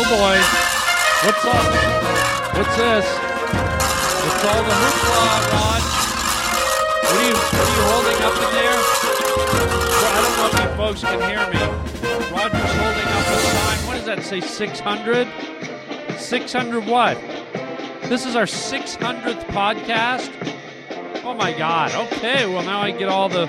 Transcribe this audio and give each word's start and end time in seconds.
Oh 0.00 0.04
boy. 0.04 0.38
What's 1.26 1.44
up? 1.44 1.66
What's 2.54 2.76
this? 2.76 3.04
It's 3.04 4.44
all 4.44 4.62
the 4.62 4.70
hoopla, 4.78 5.26
Raj? 5.50 5.82
What 7.02 7.16
are 7.16 7.26
you, 7.26 7.34
what 7.34 7.66
are 7.66 7.74
you 7.74 7.82
holding 7.82 8.20
up 8.22 8.36
in 8.38 8.50
there? 8.54 8.78
I 10.06 10.22
don't 10.22 10.34
know 10.38 10.46
if 10.46 10.62
you 10.62 10.76
folks 10.76 11.00
can 11.02 11.18
hear 11.28 11.42
me. 11.50 11.58
Roger's 12.30 12.74
holding 12.78 13.08
up 13.08 13.26
a 13.26 13.38
sign. 13.42 13.78
What 13.88 13.94
does 13.94 14.04
that 14.06 14.22
say? 14.22 14.40
600? 14.40 15.26
600 16.16 16.86
what? 16.86 17.20
This 18.02 18.24
is 18.24 18.36
our 18.36 18.44
600th 18.44 19.42
podcast. 19.46 20.30
Oh 21.24 21.34
my 21.34 21.52
God. 21.52 21.92
Okay. 22.12 22.46
Well, 22.46 22.62
now 22.62 22.80
I 22.80 22.92
get 22.92 23.08
all 23.08 23.28
the 23.28 23.48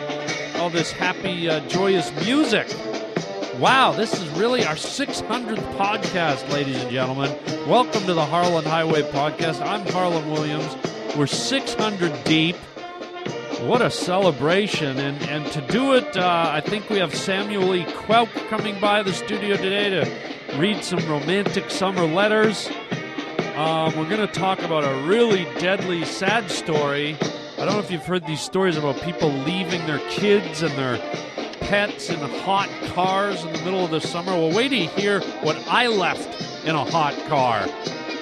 all 0.57 0.71
this 0.71 0.91
happy, 0.91 1.47
uh, 1.47 1.59
joyous 1.67 2.11
music. 2.25 2.67
Wow, 3.59 3.91
this 3.91 4.13
is 4.13 4.25
really 4.39 4.63
our 4.65 4.75
600th 4.75 5.75
podcast, 5.75 6.49
ladies 6.49 6.81
and 6.81 6.89
gentlemen. 6.91 7.37
Welcome 7.67 8.05
to 8.05 8.13
the 8.13 8.25
Harland 8.25 8.65
Highway 8.65 9.01
Podcast. 9.01 9.61
I'm 9.61 9.85
Harland 9.87 10.31
Williams. 10.31 10.77
We're 11.17 11.27
600 11.27 12.23
deep. 12.23 12.55
What 13.63 13.81
a 13.81 13.91
celebration. 13.91 14.97
And, 14.97 15.21
and 15.23 15.45
to 15.51 15.59
do 15.59 15.93
it, 15.95 16.15
uh, 16.15 16.51
I 16.53 16.61
think 16.61 16.89
we 16.89 16.99
have 16.99 17.13
Samuel 17.13 17.75
E. 17.75 17.83
Quoke 17.83 18.29
coming 18.47 18.79
by 18.79 19.03
the 19.03 19.11
studio 19.11 19.57
today 19.57 19.89
to 19.89 20.57
read 20.57 20.81
some 20.81 21.05
romantic 21.09 21.69
summer 21.69 22.05
letters. 22.05 22.69
Um, 23.57 23.93
we're 23.97 24.07
going 24.07 24.25
to 24.25 24.27
talk 24.27 24.61
about 24.61 24.85
a 24.85 25.05
really 25.05 25.43
deadly, 25.59 26.05
sad 26.05 26.49
story. 26.49 27.17
I 27.57 27.65
don't 27.65 27.73
know 27.73 27.79
if 27.79 27.91
you've 27.91 28.05
heard 28.05 28.25
these 28.25 28.39
stories 28.39 28.77
about 28.77 29.01
people 29.01 29.29
leaving 29.29 29.85
their 29.85 29.99
kids 30.07 30.61
and 30.61 30.71
their 30.77 30.95
pets 31.69 32.09
in 32.09 32.17
hot 32.17 32.67
cars 32.95 33.43
in 33.45 33.53
the 33.53 33.59
middle 33.59 33.85
of 33.85 33.91
the 33.91 34.01
summer. 34.01 34.31
Well, 34.31 34.51
wait 34.51 34.71
you 34.71 34.87
hear 34.89 35.21
what 35.43 35.55
I 35.67 35.85
left 35.85 36.65
in 36.65 36.73
a 36.73 36.83
hot 36.83 37.15
car. 37.27 37.63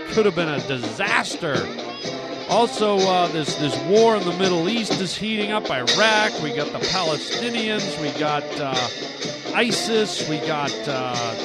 Could 0.09 0.25
have 0.25 0.35
been 0.35 0.49
a 0.49 0.59
disaster. 0.67 1.55
Also, 2.49 2.97
uh, 2.97 3.27
this 3.27 3.55
this 3.55 3.77
war 3.85 4.17
in 4.17 4.23
the 4.25 4.33
Middle 4.33 4.67
East 4.67 4.99
is 4.99 5.15
heating 5.15 5.53
up. 5.53 5.69
Iraq, 5.71 6.41
we 6.43 6.53
got 6.53 6.73
the 6.73 6.85
Palestinians, 6.87 8.01
we 8.01 8.17
got 8.19 8.43
uh, 8.59 8.73
ISIS, 9.55 10.27
we 10.27 10.39
got 10.39 10.73
uh, 10.85 11.35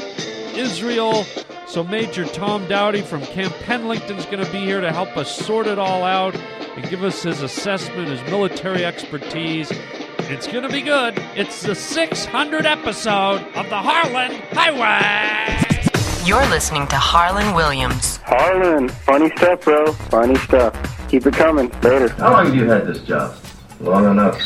Israel. 0.57 1.25
So 1.69 1.85
Major 1.85 2.25
Tom 2.25 2.67
Dowdy 2.67 3.03
from 3.03 3.23
Camp 3.27 3.55
Pendleton 3.63 4.17
is 4.17 4.27
going 4.27 4.45
to 4.45 4.51
be 4.51 4.59
here 4.59 4.81
to 4.81 4.93
help 4.93 5.17
us 5.17 5.35
sort 5.35 5.69
it 5.69 5.79
all 5.79 6.03
out 6.03 6.35
and 6.35 6.89
give 6.91 7.05
us 7.05 7.23
his 7.23 7.43
assessment, 7.43 8.09
his 8.09 8.23
military 8.25 8.85
expertise. 8.85 9.71
It's 10.31 10.47
going 10.47 10.63
to 10.63 10.69
be 10.69 10.83
good. 10.83 11.15
It's 11.35 11.63
the 11.63 11.75
600 11.75 12.67
episode 12.67 13.43
of 13.55 13.69
the 13.69 13.77
Harland 13.77 14.35
Highway. 14.53 15.59
You're 16.27 16.47
listening 16.49 16.87
to 16.89 16.97
Harland 16.97 17.55
Williams. 17.57 18.19
Harland, 18.25 18.93
funny 18.93 19.31
stuff, 19.37 19.63
bro. 19.63 19.93
Funny 19.93 20.37
stuff. 20.37 21.09
Keep 21.09 21.27
it 21.27 21.35
coming. 21.35 21.69
Later. 21.83 22.09
How 22.11 22.33
long 22.33 22.47
have 22.47 22.55
you 22.55 22.65
had 22.69 22.87
this 22.87 23.01
job? 23.03 23.37
Long 23.81 24.11
enough. 24.11 24.41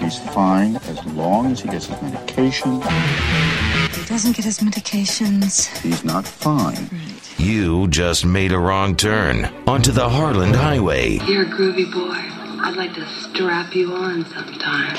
He's 0.00 0.18
fine 0.30 0.76
as 0.76 1.04
long 1.06 1.52
as 1.52 1.60
he 1.60 1.68
gets 1.68 1.86
his 1.86 2.02
medication. 2.02 2.80
He 2.80 4.04
doesn't 4.06 4.34
get 4.36 4.44
his 4.44 4.58
medications. 4.60 5.66
He's 5.82 6.02
not 6.04 6.26
fine. 6.26 6.88
You 7.36 7.88
just 7.88 8.24
made 8.24 8.52
a 8.52 8.58
wrong 8.58 8.96
turn 8.96 9.44
onto 9.66 9.92
the 9.92 10.08
Harland 10.08 10.56
Highway. 10.56 11.18
You're 11.26 11.42
a 11.42 11.46
groovy 11.46 11.92
boy. 11.92 12.29
I'd 12.62 12.76
like 12.76 12.92
to 12.94 13.06
strap 13.08 13.74
you 13.74 13.94
on 13.94 14.24
sometime. 14.26 14.94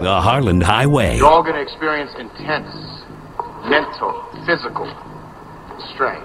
The 0.00 0.20
Harland 0.20 0.62
Highway. 0.62 1.16
You're 1.16 1.26
all 1.26 1.42
going 1.42 1.56
to 1.56 1.60
experience 1.60 2.12
intense 2.16 2.70
mental, 3.66 4.24
physical 4.46 4.86
strain. 5.92 6.22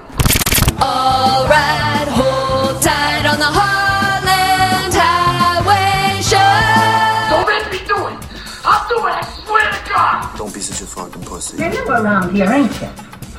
All 0.80 1.48
right, 1.48 2.06
hold 2.08 2.81
tight 2.84 3.25
on 3.25 3.40
the 3.40 3.50
Harland 3.50 4.94
Highway 4.94 6.22
Show. 6.22 6.53
Don't 7.34 7.47
make 7.50 7.72
me 7.72 7.88
do 7.88 7.97
it. 8.14 8.22
I'll 8.64 8.88
do 8.88 9.08
it. 9.08 9.14
I 9.14 9.44
swear 9.44 9.72
to 9.72 9.90
God. 9.90 10.38
Don't 10.38 10.53
be 10.53 10.59
such 10.59 10.81
a 10.81 10.85
fucking 10.85 11.24
pussy. 11.24 11.58
You're 11.58 11.72
never 11.72 11.94
around 11.94 12.35
here, 12.35 12.46
ain't 12.52 12.80
you? 12.80 12.88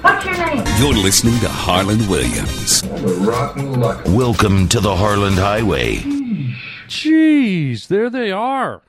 What's 0.03 0.25
your 0.25 0.35
name? 0.47 0.65
You're 0.79 1.01
listening 1.01 1.39
to 1.41 1.49
Harland 1.49 2.09
Williams. 2.11 2.83
rotten 3.25 3.81
luck. 3.81 4.03
Welcome 4.09 4.69
to 4.69 4.81
the 4.81 4.97
Harland 4.97 5.37
Highway. 5.37 6.03
Jeez, 6.95 7.89
there 7.89 8.09
they 8.09 8.31
are. 8.31 8.83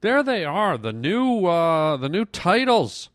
There 0.00 0.24
they 0.24 0.44
are. 0.44 0.76
The 0.76 0.92
new 0.92 1.46
uh 1.46 1.96
the 1.96 2.08
new 2.08 2.24
titles. 2.24 3.10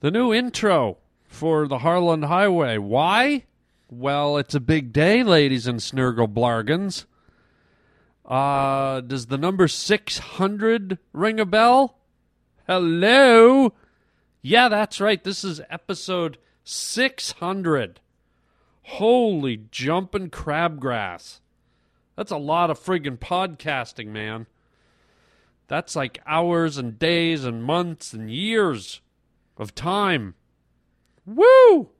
The 0.00 0.10
new 0.10 0.34
intro 0.34 0.98
for 1.24 1.66
the 1.66 1.78
Harland 1.78 2.26
Highway. 2.26 2.76
Why? 2.76 3.44
Well, 3.88 4.36
it's 4.36 4.54
a 4.54 4.60
big 4.60 4.92
day, 4.92 5.22
ladies 5.22 5.66
and 5.66 5.82
snurgle 5.82 6.28
blargans. 6.28 7.06
Uh 8.22 9.00
does 9.00 9.26
the 9.26 9.38
number 9.38 9.66
600 9.66 10.98
ring 11.14 11.40
a 11.40 11.46
bell? 11.46 11.96
Hello? 12.66 13.72
Yeah, 14.42 14.68
that's 14.68 15.00
right. 15.00 15.24
This 15.24 15.42
is 15.42 15.62
episode 15.70 16.36
600. 16.64 17.98
Holy 18.82 19.62
jumping 19.70 20.28
crabgrass. 20.28 21.40
That's 22.16 22.32
a 22.32 22.38
lot 22.38 22.70
of 22.70 22.82
friggin' 22.82 23.18
podcasting, 23.18 24.08
man. 24.08 24.46
That's 25.68 25.94
like 25.94 26.22
hours 26.26 26.78
and 26.78 26.98
days 26.98 27.44
and 27.44 27.62
months 27.62 28.12
and 28.12 28.30
years 28.30 29.00
of 29.56 29.74
time. 29.74 30.34
Woo! 31.26 31.90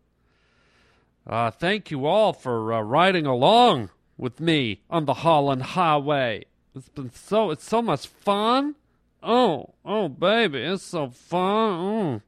Uh, 1.26 1.50
thank 1.50 1.90
you 1.90 2.06
all 2.06 2.32
for 2.32 2.72
uh, 2.72 2.80
riding 2.80 3.26
along 3.26 3.90
with 4.16 4.40
me 4.40 4.82
on 4.88 5.04
the 5.04 5.14
Harland 5.14 5.62
Highway. 5.62 6.44
It's 6.74 6.88
been 6.88 7.10
so 7.12 7.50
it's 7.50 7.64
so 7.64 7.82
much 7.82 8.06
fun. 8.06 8.76
Oh, 9.22 9.74
oh, 9.84 10.08
baby, 10.08 10.60
it's 10.60 10.84
so 10.84 11.10
fun. 11.10 11.80
Mm. 11.80 12.22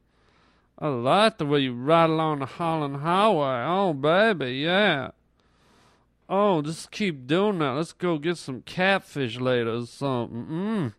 I 0.81 0.89
like 0.89 1.39
the 1.39 1.47
way 1.47 1.61
you 1.61 1.75
ride 1.75 2.11
along 2.11 2.41
the 2.41 2.47
Harland 2.47 2.97
Highway. 2.97 3.65
Oh, 3.67 3.93
baby, 3.93 4.59
yeah. 4.59 5.11
Oh, 6.29 6.61
just 6.61 6.91
keep 6.91 7.27
doing 7.27 7.59
that. 7.61 7.71
Let's 7.71 7.93
go 7.93 8.19
get 8.19 8.37
some 8.37 8.63
catfish 8.63 9.41
later 9.41 9.77
or 9.77 9.87
something. 9.87 10.95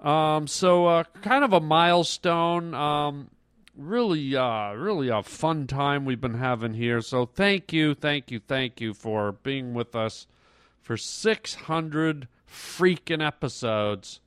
Mm. 0.00 0.06
Um, 0.06 0.46
so 0.46 0.86
uh, 0.86 1.04
kind 1.20 1.44
of 1.44 1.52
a 1.52 1.60
milestone. 1.60 2.72
Um, 2.72 3.28
really, 3.76 4.34
uh, 4.34 4.72
really 4.72 5.08
a 5.08 5.22
fun 5.22 5.66
time 5.66 6.04
we've 6.04 6.20
been 6.20 6.38
having 6.38 6.74
here. 6.74 7.02
So 7.02 7.26
thank 7.26 7.72
you, 7.72 7.94
thank 7.94 8.30
you, 8.30 8.40
thank 8.40 8.80
you 8.80 8.94
for 8.94 9.32
being 9.32 9.74
with 9.74 9.94
us 9.94 10.26
for 10.80 10.96
600 10.96 12.28
freaking 12.48 13.24
episodes 13.24 14.20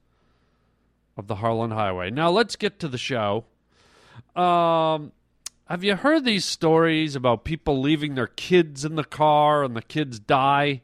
of 1.17 1.27
the 1.27 1.35
Harland 1.35 1.73
Highway. 1.73 2.11
Now 2.11 2.29
let's 2.29 2.55
get 2.55 2.79
to 2.79 2.87
the 2.87 2.97
show. 2.97 3.45
Um, 4.35 5.11
have 5.73 5.83
you 5.83 5.95
heard 5.95 6.23
these 6.23 6.45
stories 6.45 7.15
about 7.15 7.43
people 7.43 7.81
leaving 7.81 8.13
their 8.13 8.27
kids 8.27 8.85
in 8.85 8.93
the 8.93 9.03
car 9.03 9.63
and 9.63 9.75
the 9.75 9.81
kids 9.81 10.19
die? 10.19 10.83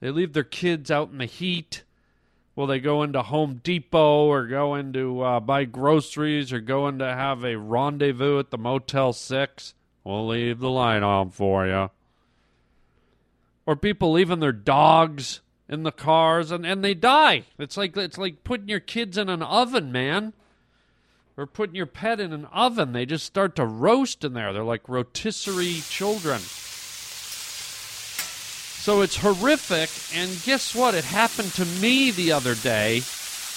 They 0.00 0.10
leave 0.10 0.32
their 0.32 0.42
kids 0.42 0.90
out 0.90 1.12
in 1.12 1.18
the 1.18 1.24
heat. 1.24 1.84
Well, 2.56 2.66
they 2.66 2.80
go 2.80 3.04
into 3.04 3.22
Home 3.22 3.60
Depot 3.62 4.26
or 4.26 4.48
go 4.48 4.74
into 4.74 5.20
uh, 5.20 5.38
buy 5.38 5.66
groceries 5.66 6.52
or 6.52 6.58
go 6.58 6.88
in 6.88 6.98
to 6.98 7.06
have 7.06 7.44
a 7.44 7.56
rendezvous 7.56 8.40
at 8.40 8.50
the 8.50 8.58
Motel 8.58 9.12
6. 9.12 9.74
We'll 10.02 10.26
leave 10.26 10.58
the 10.58 10.68
light 10.68 11.04
on 11.04 11.30
for 11.30 11.68
you. 11.68 11.88
Or 13.66 13.76
people 13.76 14.10
leaving 14.10 14.40
their 14.40 14.50
dogs 14.50 15.42
in 15.68 15.84
the 15.84 15.92
cars 15.92 16.50
and, 16.50 16.66
and 16.66 16.82
they 16.82 16.94
die. 16.94 17.44
It's 17.56 17.76
like 17.76 17.96
it's 17.96 18.18
like 18.18 18.42
putting 18.42 18.68
your 18.68 18.80
kids 18.80 19.16
in 19.16 19.28
an 19.28 19.44
oven, 19.44 19.92
man 19.92 20.32
or 21.36 21.46
putting 21.46 21.74
your 21.74 21.86
pet 21.86 22.20
in 22.20 22.32
an 22.32 22.46
oven. 22.46 22.92
They 22.92 23.06
just 23.06 23.26
start 23.26 23.56
to 23.56 23.64
roast 23.64 24.24
in 24.24 24.34
there. 24.34 24.52
They're 24.52 24.62
like 24.62 24.88
rotisserie 24.88 25.82
children. 25.88 26.40
So 28.82 29.00
it's 29.00 29.16
horrific. 29.16 29.90
And 30.18 30.42
guess 30.44 30.74
what? 30.74 30.94
It 30.94 31.04
happened 31.04 31.52
to 31.54 31.64
me 31.64 32.10
the 32.10 32.32
other 32.32 32.54
day. 32.54 32.98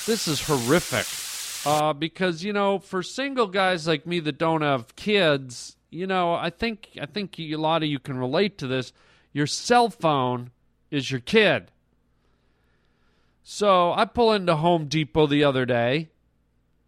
This 0.05 0.27
is 0.27 0.41
horrific. 0.45 1.07
Uh, 1.65 1.93
because 1.93 2.43
you 2.43 2.53
know, 2.53 2.77
for 2.77 3.01
single 3.01 3.47
guys 3.47 3.87
like 3.87 4.05
me 4.05 4.19
that 4.19 4.37
don't 4.37 4.61
have 4.61 4.95
kids, 4.95 5.75
you 5.89 6.05
know, 6.05 6.33
I 6.33 6.51
think 6.51 6.89
I 7.01 7.07
think 7.07 7.39
a 7.39 7.55
lot 7.55 7.81
of 7.81 7.89
you 7.89 7.97
can 7.97 8.17
relate 8.17 8.59
to 8.59 8.67
this. 8.67 8.93
Your 9.33 9.47
cell 9.47 9.89
phone 9.89 10.51
is 10.91 11.09
your 11.09 11.21
kid. 11.21 11.71
So 13.41 13.93
I 13.93 14.05
pull 14.05 14.31
into 14.31 14.55
Home 14.55 14.85
Depot 14.85 15.25
the 15.27 15.43
other 15.43 15.65
day 15.65 16.09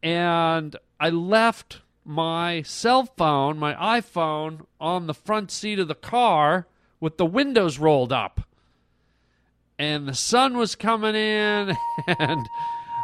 and 0.01 0.75
I 0.99 1.09
left 1.09 1.81
my 2.05 2.61
cell 2.61 3.05
phone, 3.05 3.59
my 3.59 3.73
iPhone, 3.73 4.65
on 4.79 5.07
the 5.07 5.13
front 5.13 5.51
seat 5.51 5.79
of 5.79 5.87
the 5.87 5.95
car 5.95 6.67
with 6.99 7.17
the 7.17 7.25
windows 7.25 7.77
rolled 7.79 8.13
up. 8.13 8.41
And 9.77 10.07
the 10.07 10.13
sun 10.13 10.57
was 10.57 10.75
coming 10.75 11.15
in, 11.15 11.77
and 12.07 12.47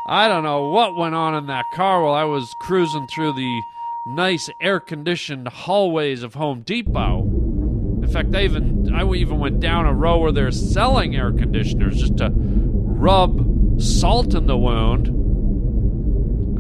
I 0.08 0.28
don't 0.28 0.44
know 0.44 0.70
what 0.70 0.96
went 0.96 1.16
on 1.16 1.36
in 1.36 1.48
that 1.48 1.66
car 1.74 2.04
while 2.04 2.14
I 2.14 2.24
was 2.24 2.52
cruising 2.62 3.08
through 3.08 3.34
the 3.34 3.62
nice 4.08 4.50
air 4.62 4.80
conditioned 4.80 5.48
hallways 5.48 6.24
of 6.24 6.34
Home 6.34 6.62
Depot. 6.62 7.22
In 8.02 8.10
fact, 8.12 8.36
I 8.36 8.44
even 8.44 8.94
I 8.94 9.10
even 9.14 9.40
went 9.40 9.60
down 9.60 9.86
a 9.86 9.94
row 9.94 10.18
where 10.18 10.32
they're 10.32 10.52
selling 10.52 11.16
air 11.16 11.32
conditioners 11.32 12.00
just 12.00 12.18
to 12.18 12.32
rub 12.34 13.82
salt 13.82 14.34
in 14.34 14.46
the 14.46 14.58
wound. 14.58 15.23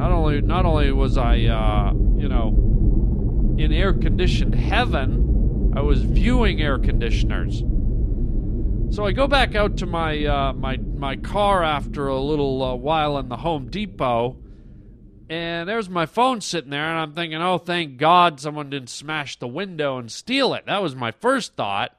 Not 0.03 0.11
only 0.11 0.41
not 0.41 0.65
only 0.65 0.91
was 0.91 1.17
I 1.17 1.43
uh, 1.43 1.93
you 2.17 2.27
know 2.27 3.55
in 3.57 3.71
air 3.71 3.93
conditioned 3.93 4.53
heaven, 4.53 5.71
I 5.77 5.79
was 5.79 6.01
viewing 6.01 6.61
air 6.61 6.77
conditioners. 6.77 7.63
So 8.93 9.05
I 9.05 9.13
go 9.13 9.27
back 9.27 9.55
out 9.55 9.77
to 9.77 9.85
my 9.85 10.25
uh, 10.25 10.51
my 10.51 10.75
my 10.75 11.15
car 11.15 11.63
after 11.63 12.07
a 12.07 12.19
little 12.19 12.61
uh, 12.61 12.75
while 12.75 13.17
in 13.17 13.29
the 13.29 13.37
Home 13.37 13.69
Depot, 13.69 14.35
and 15.29 15.69
there's 15.69 15.89
my 15.89 16.05
phone 16.05 16.41
sitting 16.41 16.71
there, 16.71 16.83
and 16.83 16.99
I'm 16.99 17.13
thinking, 17.13 17.41
oh, 17.41 17.57
thank 17.57 17.95
God 17.95 18.41
someone 18.41 18.69
didn't 18.69 18.89
smash 18.89 19.39
the 19.39 19.47
window 19.47 19.97
and 19.97 20.11
steal 20.11 20.53
it. 20.53 20.65
That 20.65 20.83
was 20.83 20.97
my 20.97 21.11
first 21.11 21.55
thought. 21.55 21.95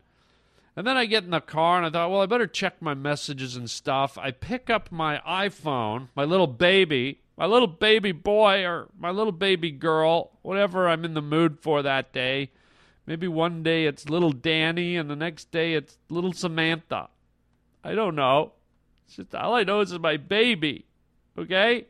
And 0.76 0.86
then 0.86 0.98
I 0.98 1.06
get 1.06 1.24
in 1.24 1.30
the 1.30 1.40
car 1.40 1.78
and 1.78 1.86
I 1.86 1.90
thought, 1.90 2.10
well, 2.10 2.20
I 2.20 2.26
better 2.26 2.48
check 2.48 2.82
my 2.82 2.92
messages 2.92 3.56
and 3.56 3.70
stuff. 3.70 4.18
I 4.18 4.30
pick 4.30 4.68
up 4.68 4.92
my 4.92 5.22
iPhone, 5.26 6.08
my 6.16 6.24
little 6.24 6.48
baby, 6.48 7.20
my 7.36 7.46
little 7.46 7.68
baby 7.68 8.12
boy, 8.12 8.64
or 8.64 8.88
my 8.98 9.10
little 9.10 9.32
baby 9.32 9.70
girl, 9.70 10.30
whatever 10.42 10.88
I'm 10.88 11.04
in 11.04 11.14
the 11.14 11.22
mood 11.22 11.58
for 11.60 11.82
that 11.82 12.12
day. 12.12 12.50
Maybe 13.06 13.28
one 13.28 13.62
day 13.62 13.86
it's 13.86 14.08
little 14.08 14.32
Danny 14.32 14.96
and 14.96 15.10
the 15.10 15.16
next 15.16 15.50
day 15.50 15.74
it's 15.74 15.98
little 16.08 16.32
Samantha. 16.32 17.08
I 17.82 17.94
don't 17.94 18.14
know. 18.14 18.52
It's 19.06 19.16
just 19.16 19.34
all 19.34 19.54
I 19.54 19.64
know 19.64 19.80
is 19.80 19.92
it's 19.92 20.02
my 20.02 20.16
baby. 20.16 20.86
Okay? 21.36 21.86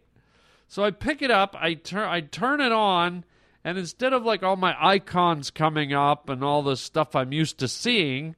So 0.67 0.82
I 0.82 0.91
pick 0.91 1.23
it 1.23 1.31
up, 1.31 1.55
I 1.58 1.75
turn 1.75 2.08
I 2.08 2.20
turn 2.20 2.61
it 2.61 2.73
on, 2.73 3.25
and 3.62 3.79
instead 3.79 4.12
of 4.12 4.25
like 4.25 4.43
all 4.43 4.56
my 4.56 4.75
icons 4.81 5.50
coming 5.50 5.93
up 5.93 6.29
and 6.29 6.43
all 6.43 6.62
the 6.62 6.76
stuff 6.76 7.14
I'm 7.14 7.32
used 7.32 7.58
to 7.58 7.69
seeing, 7.69 8.35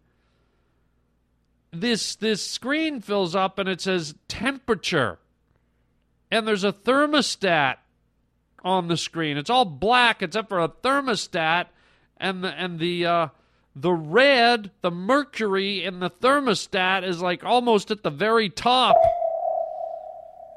this 1.73 2.15
this 2.17 2.45
screen 2.45 3.01
fills 3.01 3.35
up 3.35 3.59
and 3.59 3.69
it 3.69 3.81
says 3.81 4.15
temperature. 4.29 5.19
And 6.31 6.47
there's 6.47 6.65
a 6.65 6.73
thermostat 6.73 7.77
on 8.65 8.89
the 8.89 8.97
screen. 8.97 9.37
It's 9.37 9.51
all 9.51 9.65
black 9.65 10.23
except 10.23 10.49
for 10.49 10.61
a 10.61 10.69
thermostat 10.69 11.67
and 12.17 12.43
the 12.43 12.49
and 12.49 12.79
the 12.79 13.07
uh 13.07 13.29
the 13.79 13.93
red, 13.93 14.71
the 14.81 14.91
mercury 14.91 15.85
in 15.85 16.01
the 16.01 16.09
thermostat 16.09 17.05
is 17.05 17.21
like 17.21 17.45
almost 17.45 17.91
at 17.91 18.03
the 18.03 18.11
very 18.11 18.49
top. 18.49 18.97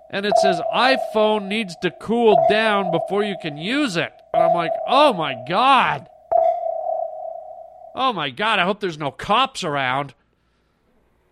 And 0.10 0.26
it 0.26 0.38
says 0.38 0.62
iPhone 0.74 1.48
needs 1.48 1.76
to 1.82 1.92
cool 1.92 2.38
down 2.50 2.92
before 2.92 3.24
you 3.24 3.36
can 3.42 3.58
use 3.58 3.98
it. 3.98 4.14
And 4.34 4.42
I'm 4.42 4.56
like, 4.56 4.72
"Oh 4.88 5.14
my 5.14 5.36
god." 5.48 6.10
Oh 7.94 8.14
my 8.14 8.30
god, 8.30 8.60
I 8.60 8.64
hope 8.64 8.80
there's 8.80 8.98
no 8.98 9.12
cops 9.12 9.64
around. 9.64 10.14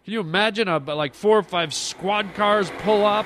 Can 0.04 0.14
you 0.14 0.20
imagine 0.20 0.68
a 0.68 0.78
like 0.80 1.14
four 1.14 1.38
or 1.38 1.44
five 1.44 1.74
squad 1.74 2.34
cars 2.34 2.70
pull 2.80 3.06
up, 3.06 3.26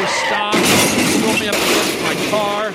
to 0.00 0.06
stop, 0.06 0.54
pull 0.54 1.38
me 1.40 1.48
up 1.48 1.54
against 1.54 2.02
my 2.02 2.14
car? 2.30 2.74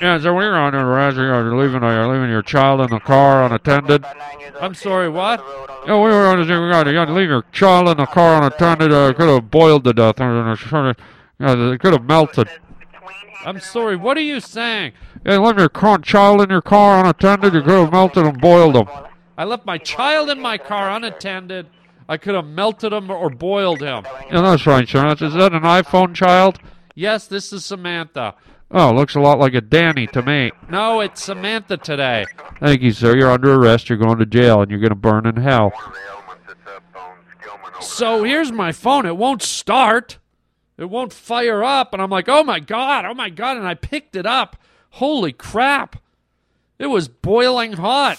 Yeah, 0.00 0.18
so 0.20 0.34
we're 0.34 0.54
on 0.54 0.72
the 0.72 0.84
road. 0.84 1.16
You're 1.16 1.56
leaving, 1.56 1.82
you're 1.82 2.06
leaving 2.06 2.30
your 2.30 2.42
child 2.42 2.80
in 2.80 2.90
the 2.90 3.00
car 3.00 3.44
unattended. 3.44 4.04
I'm 4.60 4.74
sorry, 4.74 5.08
what? 5.08 5.40
Yeah, 5.86 5.94
we 5.94 6.10
were 6.10 6.26
on 6.26 6.38
the 6.38 6.60
we 6.60 6.70
got 6.70 7.06
to 7.06 7.12
leave 7.12 7.28
your 7.28 7.44
child 7.52 7.88
in 7.88 7.96
the 7.96 8.06
car 8.06 8.36
unattended. 8.42 8.92
Uh, 8.92 9.12
could 9.14 9.28
have 9.28 9.50
boiled 9.50 9.84
to 9.84 9.92
death. 9.92 10.20
Uh, 10.20 10.56
uh, 10.72 10.94
yeah, 11.38 11.72
it 11.72 11.80
could 11.80 11.92
have 11.92 12.04
melted. 12.04 12.48
I'm 13.44 13.60
sorry, 13.60 13.96
what 13.96 14.16
are 14.16 14.22
you 14.22 14.40
saying? 14.40 14.92
Yeah, 15.24 15.38
leave 15.38 15.58
your 15.58 15.98
child 15.98 16.40
in 16.42 16.50
your 16.50 16.62
car 16.62 17.00
unattended. 17.00 17.54
You 17.54 17.62
could 17.62 17.70
have 17.70 17.92
melted 17.92 18.24
and 18.24 18.40
boiled 18.40 18.76
him. 18.76 18.88
I 19.36 19.44
left 19.44 19.64
my 19.64 19.78
child 19.78 20.30
in 20.30 20.40
my 20.40 20.58
car 20.58 20.90
unattended. 20.90 21.68
I 22.08 22.16
could 22.16 22.34
have 22.34 22.46
melted 22.46 22.92
him 22.92 23.10
or 23.10 23.28
boiled 23.28 23.80
him. 23.80 24.04
Yeah, 24.30 24.40
that's 24.40 24.66
right, 24.66 24.88
sir. 24.88 25.06
Is 25.12 25.18
that 25.34 25.52
an 25.52 25.62
iPhone 25.62 26.14
child? 26.14 26.58
Yes, 26.94 27.26
this 27.26 27.52
is 27.52 27.64
Samantha. 27.64 28.34
Oh, 28.70 28.92
looks 28.92 29.14
a 29.14 29.20
lot 29.20 29.38
like 29.38 29.54
a 29.54 29.60
Danny 29.60 30.06
to 30.08 30.22
me. 30.22 30.50
No, 30.68 31.00
it's 31.00 31.22
Samantha 31.22 31.76
today. 31.76 32.26
Thank 32.60 32.82
you, 32.82 32.92
sir. 32.92 33.16
You're 33.16 33.30
under 33.30 33.54
arrest. 33.54 33.88
You're 33.88 33.98
going 33.98 34.18
to 34.18 34.26
jail, 34.26 34.60
and 34.62 34.70
you're 34.70 34.80
going 34.80 34.90
to 34.90 34.94
burn 34.94 35.26
in 35.26 35.36
hell. 35.36 35.72
So 37.80 38.24
here's 38.24 38.52
my 38.52 38.72
phone. 38.72 39.06
It 39.06 39.16
won't 39.16 39.42
start. 39.42 40.18
It 40.76 40.90
won't 40.90 41.12
fire 41.12 41.62
up. 41.62 41.92
And 41.92 42.02
I'm 42.02 42.10
like, 42.10 42.28
oh 42.28 42.42
my 42.42 42.60
God, 42.60 43.04
oh 43.04 43.14
my 43.14 43.30
God. 43.30 43.56
And 43.56 43.66
I 43.66 43.74
picked 43.74 44.16
it 44.16 44.26
up. 44.26 44.56
Holy 44.90 45.32
crap. 45.32 46.02
It 46.78 46.86
was 46.86 47.08
boiling 47.08 47.74
hot. 47.74 48.18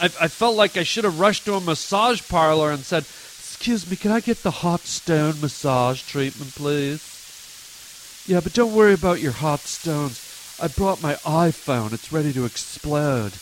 I, 0.00 0.06
I 0.06 0.28
felt 0.28 0.56
like 0.56 0.76
I 0.76 0.82
should 0.82 1.04
have 1.04 1.20
rushed 1.20 1.44
to 1.44 1.54
a 1.54 1.60
massage 1.60 2.26
parlor 2.28 2.70
and 2.70 2.84
said, 2.84 3.02
Excuse 3.02 3.88
me, 3.90 3.96
can 3.96 4.10
I 4.10 4.20
get 4.20 4.42
the 4.42 4.50
hot 4.50 4.80
stone 4.80 5.40
massage 5.40 6.02
treatment, 6.02 6.54
please? 6.54 8.24
Yeah, 8.26 8.40
but 8.40 8.52
don't 8.52 8.74
worry 8.74 8.94
about 8.94 9.20
your 9.20 9.32
hot 9.32 9.60
stones. 9.60 10.58
I 10.60 10.68
brought 10.68 11.02
my 11.02 11.14
iPhone. 11.24 11.92
It's 11.92 12.12
ready 12.12 12.32
to 12.32 12.44
explode. 12.44 13.32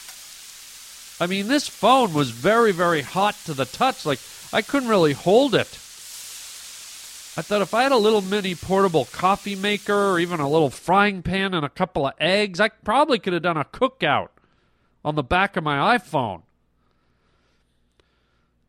I 1.21 1.27
mean, 1.27 1.49
this 1.49 1.69
phone 1.69 2.15
was 2.15 2.31
very, 2.31 2.73
very 2.73 3.03
hot 3.03 3.37
to 3.47 3.55
the 3.55 3.65
touch. 3.65 4.05
Like, 4.05 4.21
I 4.53 4.61
couldn't 4.61 4.89
really 4.89 5.13
hold 5.13 5.55
it. 5.55 5.69
I 7.35 7.41
thought 7.41 7.63
if 7.63 7.73
I 7.73 7.85
had 7.85 7.93
a 7.93 7.97
little 7.97 8.21
mini 8.21 8.55
portable 8.55 9.07
coffee 9.07 9.57
maker 9.57 10.11
or 10.11 10.19
even 10.19 10.41
a 10.41 10.51
little 10.51 10.69
frying 10.69 11.23
pan 11.23 11.55
and 11.55 11.65
a 11.65 11.71
couple 11.71 12.07
of 12.07 12.15
eggs, 12.21 12.61
I 12.61 12.69
probably 12.69 13.19
could 13.19 13.33
have 13.33 13.43
done 13.43 13.57
a 13.57 13.65
cookout 13.65 14.29
on 15.05 15.15
the 15.15 15.23
back 15.23 15.57
of 15.57 15.65
my 15.65 15.99
iPhone. 15.99 16.43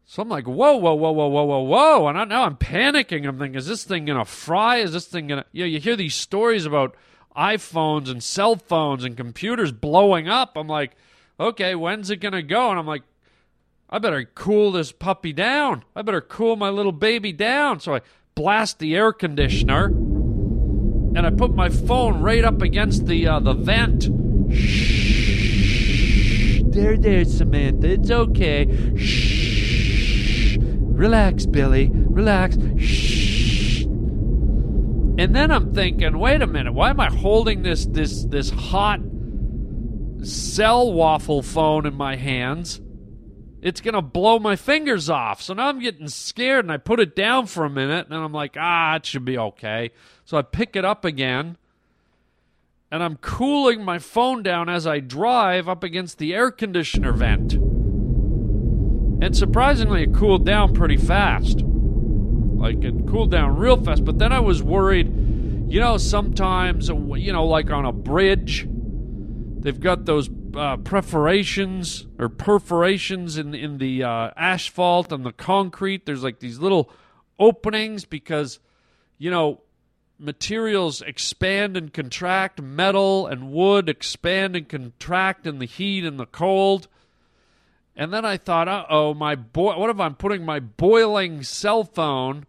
So 0.05 0.21
I'm 0.21 0.29
like, 0.29 0.45
whoa, 0.45 0.75
whoa, 0.75 0.93
whoa, 0.93 1.11
whoa, 1.11 1.27
whoa, 1.27 1.43
whoa, 1.43 1.59
whoa. 1.61 2.07
And 2.07 2.17
I, 2.17 2.23
now 2.25 2.43
I'm 2.43 2.55
panicking. 2.55 3.27
I'm 3.27 3.39
thinking, 3.39 3.55
is 3.55 3.67
this 3.67 3.83
thing 3.83 4.05
going 4.05 4.19
to 4.19 4.25
fry? 4.25 4.77
Is 4.77 4.93
this 4.93 5.07
thing 5.07 5.27
going 5.27 5.41
to. 5.41 5.47
You 5.51 5.63
know, 5.63 5.67
you 5.67 5.79
hear 5.79 5.95
these 5.95 6.15
stories 6.15 6.65
about 6.65 6.95
iPhones 7.35 8.09
and 8.09 8.23
cell 8.23 8.55
phones 8.55 9.03
and 9.03 9.17
computers 9.17 9.71
blowing 9.71 10.27
up. 10.27 10.55
I'm 10.55 10.67
like, 10.67 10.91
okay, 11.39 11.73
when's 11.73 12.09
it 12.11 12.17
going 12.17 12.33
to 12.33 12.43
go? 12.43 12.69
And 12.69 12.77
I'm 12.77 12.85
like, 12.85 13.03
I 13.89 13.99
better 13.99 14.23
cool 14.35 14.71
this 14.71 14.91
puppy 14.91 15.33
down. 15.33 15.83
I 15.95 16.01
better 16.01 16.21
cool 16.21 16.55
my 16.55 16.69
little 16.69 16.91
baby 16.91 17.31
down. 17.31 17.79
So 17.79 17.95
I 17.95 18.01
blast 18.35 18.79
the 18.79 18.95
air 18.95 19.13
conditioner 19.13 19.85
and 19.85 21.19
I 21.19 21.29
put 21.29 21.53
my 21.53 21.69
phone 21.69 22.21
right 22.21 22.43
up 22.43 22.61
against 22.61 23.05
the 23.05 23.27
uh, 23.27 23.39
the 23.39 23.53
vent. 23.53 24.09
Shh. 24.51 24.92
There, 26.73 26.97
there, 26.97 27.23
Samantha. 27.23 27.87
It's 27.87 28.09
okay. 28.09 28.97
Shh. 28.97 30.57
Relax, 30.59 31.45
Billy. 31.45 31.91
Relax. 31.93 32.57
Shh. 32.79 33.83
And 33.83 35.35
then 35.35 35.51
I'm 35.51 35.71
thinking, 35.71 36.17
wait 36.17 36.41
a 36.41 36.47
minute. 36.47 36.73
Why 36.73 36.89
am 36.89 36.99
I 36.99 37.11
holding 37.11 37.61
this 37.61 37.85
this 37.85 38.25
this 38.25 38.49
hot 38.49 39.01
cell 40.23 40.91
waffle 40.91 41.43
phone 41.43 41.85
in 41.85 41.93
my 41.93 42.15
hands? 42.15 42.81
It's 43.61 43.79
to 43.79 44.01
blow 44.01 44.39
my 44.39 44.55
fingers 44.55 45.11
off. 45.11 45.43
So 45.43 45.53
now 45.53 45.67
I'm 45.67 45.79
getting 45.79 46.07
scared 46.07 46.65
and 46.65 46.71
I 46.71 46.77
put 46.77 46.99
it 46.99 47.15
down 47.15 47.45
for 47.45 47.65
a 47.65 47.69
minute 47.69 48.07
and 48.09 48.15
I'm 48.15 48.33
like, 48.33 48.57
ah, 48.59 48.95
it 48.95 49.05
should 49.05 49.25
be 49.25 49.37
okay. 49.37 49.91
So 50.25 50.37
I 50.37 50.41
pick 50.41 50.75
it 50.75 50.85
up 50.85 51.05
again 51.05 51.57
and 52.93 53.03
I'm 53.03 53.17
cooling 53.17 53.83
my 53.83 53.97
phone 53.97 54.43
down 54.43 54.69
as 54.69 54.85
I 54.85 54.99
drive 54.99 55.67
up 55.67 55.83
against 55.83 56.19
the 56.19 56.35
air 56.35 56.51
conditioner 56.51 57.11
vent. 57.11 57.53
And 59.23 59.35
surprisingly, 59.35 60.03
it 60.03 60.13
cooled 60.13 60.45
down 60.45 60.75
pretty 60.75 60.97
fast. 60.97 61.61
Like 61.63 62.83
it 62.83 63.07
cooled 63.07 63.31
down 63.31 63.57
real 63.57 63.83
fast. 63.83 64.05
But 64.05 64.19
then 64.19 64.31
I 64.31 64.41
was 64.41 64.61
worried, 64.61 65.07
you 65.71 65.79
know, 65.79 65.97
sometimes, 65.97 66.89
you 66.89 67.33
know, 67.33 67.47
like 67.47 67.71
on 67.71 67.83
a 67.83 67.91
bridge, 67.91 68.67
they've 68.69 69.79
got 69.79 70.05
those 70.05 70.29
uh, 70.55 70.77
perforations 70.77 72.05
or 72.19 72.29
perforations 72.29 73.39
in 73.39 73.55
in 73.55 73.79
the 73.79 74.03
uh, 74.03 74.29
asphalt 74.37 75.11
and 75.11 75.25
the 75.25 75.33
concrete. 75.33 76.05
There's 76.05 76.23
like 76.23 76.41
these 76.41 76.59
little 76.59 76.91
openings 77.39 78.05
because 78.05 78.59
you 79.17 79.31
know 79.31 79.62
materials 80.23 81.01
expand 81.01 81.77
and 81.77 81.93
contract. 81.93 82.61
Metal 82.61 83.27
and 83.27 83.51
wood 83.51 83.89
expand 83.89 84.55
and 84.55 84.67
contract 84.67 85.45
in 85.45 85.59
the 85.59 85.65
heat 85.65 86.05
and 86.05 86.19
the 86.19 86.25
cold. 86.25 86.87
And 87.95 88.11
then 88.11 88.25
I 88.25 88.37
thought, 88.37 88.67
uh 88.67 88.85
oh, 88.89 89.13
my 89.13 89.35
boy, 89.35 89.77
what 89.77 89.89
if 89.89 89.99
I'm 89.99 90.15
putting 90.15 90.45
my 90.45 90.59
boiling 90.59 91.43
cell 91.43 91.83
phone 91.83 92.45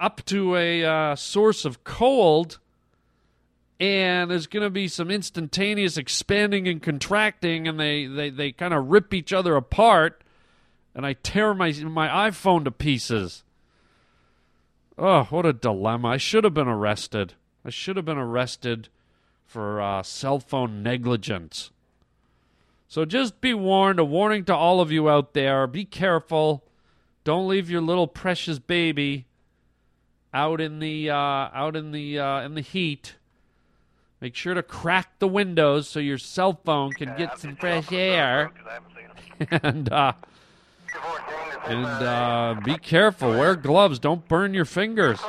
up 0.00 0.24
to 0.26 0.56
a 0.56 0.84
uh, 0.84 1.16
source 1.16 1.64
of 1.64 1.84
cold? 1.84 2.58
and 3.80 4.30
there's 4.30 4.46
going 4.46 4.64
to 4.64 4.70
be 4.70 4.88
some 4.88 5.10
instantaneous 5.10 5.96
expanding 5.96 6.66
and 6.66 6.82
contracting 6.82 7.68
and 7.68 7.78
they, 7.78 8.06
they, 8.06 8.30
they 8.30 8.52
kind 8.52 8.74
of 8.74 8.88
rip 8.88 9.14
each 9.14 9.32
other 9.32 9.56
apart 9.56 10.22
and 10.94 11.06
i 11.06 11.12
tear 11.12 11.54
my, 11.54 11.72
my 11.84 12.28
iphone 12.28 12.64
to 12.64 12.70
pieces 12.70 13.44
oh 14.98 15.24
what 15.24 15.46
a 15.46 15.52
dilemma 15.52 16.08
i 16.08 16.16
should 16.16 16.44
have 16.44 16.54
been 16.54 16.68
arrested 16.68 17.34
i 17.64 17.70
should 17.70 17.96
have 17.96 18.04
been 18.04 18.18
arrested 18.18 18.88
for 19.48 19.80
uh, 19.80 20.02
cell 20.02 20.38
phone 20.38 20.82
negligence. 20.82 21.70
So 22.86 23.04
just 23.04 23.40
be 23.40 23.54
warned, 23.54 23.98
a 23.98 24.04
warning 24.04 24.44
to 24.44 24.54
all 24.54 24.80
of 24.80 24.92
you 24.92 25.08
out 25.08 25.34
there. 25.34 25.66
Be 25.66 25.84
careful. 25.84 26.64
Don't 27.24 27.48
leave 27.48 27.68
your 27.68 27.80
little 27.80 28.06
precious 28.06 28.58
baby 28.58 29.26
out 30.32 30.60
in 30.60 30.78
the 30.78 31.10
uh, 31.10 31.16
out 31.16 31.76
in 31.76 31.92
the 31.92 32.18
uh, 32.18 32.42
in 32.42 32.54
the 32.54 32.60
heat. 32.60 33.16
Make 34.20 34.34
sure 34.34 34.54
to 34.54 34.62
crack 34.62 35.18
the 35.18 35.28
windows 35.28 35.88
so 35.88 35.98
your 36.00 36.18
cell 36.18 36.60
phone 36.64 36.92
can 36.92 37.16
get 37.16 37.38
some 37.38 37.56
fresh 37.56 37.90
air. 37.92 38.52
and 39.50 39.90
uh, 39.92 40.12
and 41.66 41.84
uh, 41.86 42.56
be 42.64 42.76
careful. 42.78 43.30
Wear 43.30 43.56
gloves. 43.56 43.98
Don't 43.98 44.26
burn 44.28 44.54
your 44.54 44.64
fingers. 44.64 45.20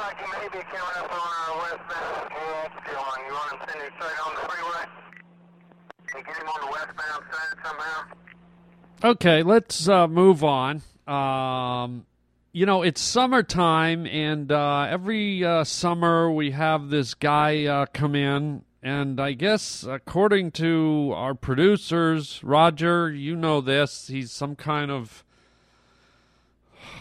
Okay, 9.01 9.43
let's 9.43 9.87
uh, 9.87 10.07
move 10.09 10.43
on. 10.43 10.81
Um, 11.07 12.05
you 12.51 12.65
know, 12.65 12.81
it's 12.81 12.99
summertime, 12.99 14.05
and 14.05 14.51
uh, 14.51 14.87
every 14.89 15.45
uh, 15.45 15.63
summer 15.63 16.29
we 16.29 16.51
have 16.51 16.89
this 16.89 17.13
guy 17.13 17.65
uh, 17.65 17.85
come 17.93 18.15
in. 18.15 18.63
And 18.81 19.19
I 19.19 19.33
guess, 19.33 19.83
according 19.83 20.51
to 20.51 21.11
our 21.15 21.33
producers, 21.33 22.41
Roger, 22.43 23.09
you 23.11 23.35
know 23.35 23.61
this, 23.61 24.07
he's 24.07 24.31
some 24.31 24.55
kind 24.55 24.91
of. 24.91 25.23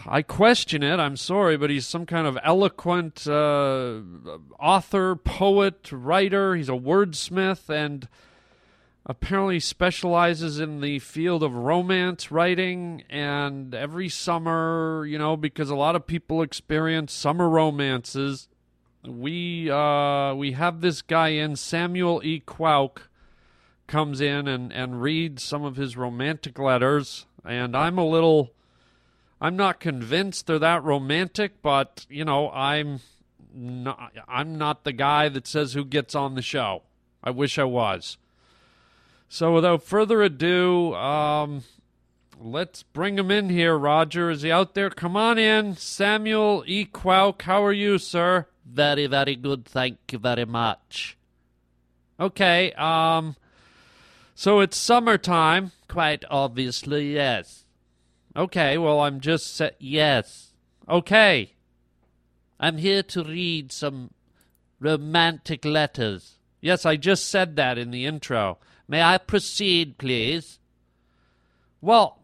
I 0.07 0.21
question 0.21 0.83
it, 0.83 0.99
I'm 0.99 1.17
sorry, 1.17 1.57
but 1.57 1.69
he's 1.69 1.87
some 1.87 2.05
kind 2.05 2.25
of 2.25 2.37
eloquent 2.43 3.27
uh, 3.27 4.01
author, 4.59 5.15
poet, 5.15 5.89
writer. 5.91 6.55
He's 6.55 6.69
a 6.69 6.73
wordsmith, 6.73 7.69
and 7.69 8.07
apparently 9.09 9.59
specializes 9.59 10.59
in 10.59 10.81
the 10.81 10.99
field 10.99 11.41
of 11.41 11.55
romance 11.55 12.31
writing 12.31 13.03
and 13.09 13.73
every 13.73 14.07
summer 14.07 15.03
you 15.07 15.17
know 15.17 15.35
because 15.35 15.71
a 15.71 15.75
lot 15.75 15.95
of 15.95 16.05
people 16.05 16.43
experience 16.43 17.11
summer 17.11 17.49
romances 17.49 18.47
we 19.07 19.71
uh 19.71 20.33
we 20.35 20.51
have 20.51 20.81
this 20.81 21.01
guy 21.01 21.29
in 21.29 21.55
samuel 21.55 22.21
e 22.23 22.39
quoke 22.39 23.09
comes 23.87 24.21
in 24.21 24.47
and 24.47 24.71
and 24.71 25.01
reads 25.01 25.41
some 25.41 25.63
of 25.63 25.75
his 25.75 25.97
romantic 25.97 26.59
letters 26.59 27.25
and 27.43 27.75
i'm 27.75 27.97
a 27.97 28.05
little 28.05 28.51
i'm 29.41 29.55
not 29.55 29.79
convinced 29.79 30.47
they're 30.47 30.59
that 30.59 30.83
romantic 30.83 31.61
but 31.61 32.05
you 32.09 32.25
know 32.25 32.49
i'm 32.51 32.99
not 33.53 34.11
i'm 34.27 34.57
not 34.57 34.83
the 34.83 34.93
guy 34.93 35.29
that 35.29 35.47
says 35.47 35.73
who 35.73 35.83
gets 35.83 36.15
on 36.15 36.35
the 36.35 36.41
show 36.41 36.83
i 37.23 37.29
wish 37.29 37.57
i 37.57 37.63
was 37.63 38.17
so 39.31 39.53
without 39.53 39.83
further 39.83 40.23
ado, 40.23 40.95
um, 40.95 41.63
let's 42.41 42.81
bring 42.81 43.19
him 43.19 43.29
in 43.29 43.49
here. 43.49 43.77
Roger, 43.77 44.31
is 44.31 44.41
he 44.41 44.51
out 44.51 44.73
there? 44.73 44.89
Come 44.89 45.15
on 45.15 45.37
in. 45.37 45.75
Samuel 45.75 46.63
E. 46.65 46.85
Quoke, 46.85 47.43
how 47.43 47.63
are 47.63 47.71
you, 47.71 47.99
sir? 47.99 48.47
Very, 48.65 49.05
very 49.05 49.35
good. 49.35 49.65
Thank 49.65 49.99
you 50.11 50.17
very 50.17 50.45
much. 50.45 51.15
Okay, 52.19 52.73
um, 52.73 53.35
so 54.33 54.61
it's 54.61 54.77
summertime. 54.77 55.73
Quite 55.87 56.25
obviously, 56.31 57.13
yes. 57.13 57.65
Okay, 58.35 58.77
well, 58.77 59.01
I'm 59.01 59.19
just 59.19 59.55
sa- 59.55 59.69
yes. 59.79 60.53
Okay. 60.87 61.53
I'm 62.59 62.77
here 62.77 63.03
to 63.03 63.23
read 63.23 63.71
some 63.71 64.11
romantic 64.79 65.65
letters. 65.65 66.37
Yes, 66.61 66.85
I 66.85 66.95
just 66.97 67.25
said 67.29 67.55
that 67.55 67.77
in 67.77 67.91
the 67.91 68.05
intro. 68.05 68.57
May 68.87 69.01
I 69.01 69.17
proceed, 69.17 69.97
please? 69.97 70.59
Well, 71.81 72.19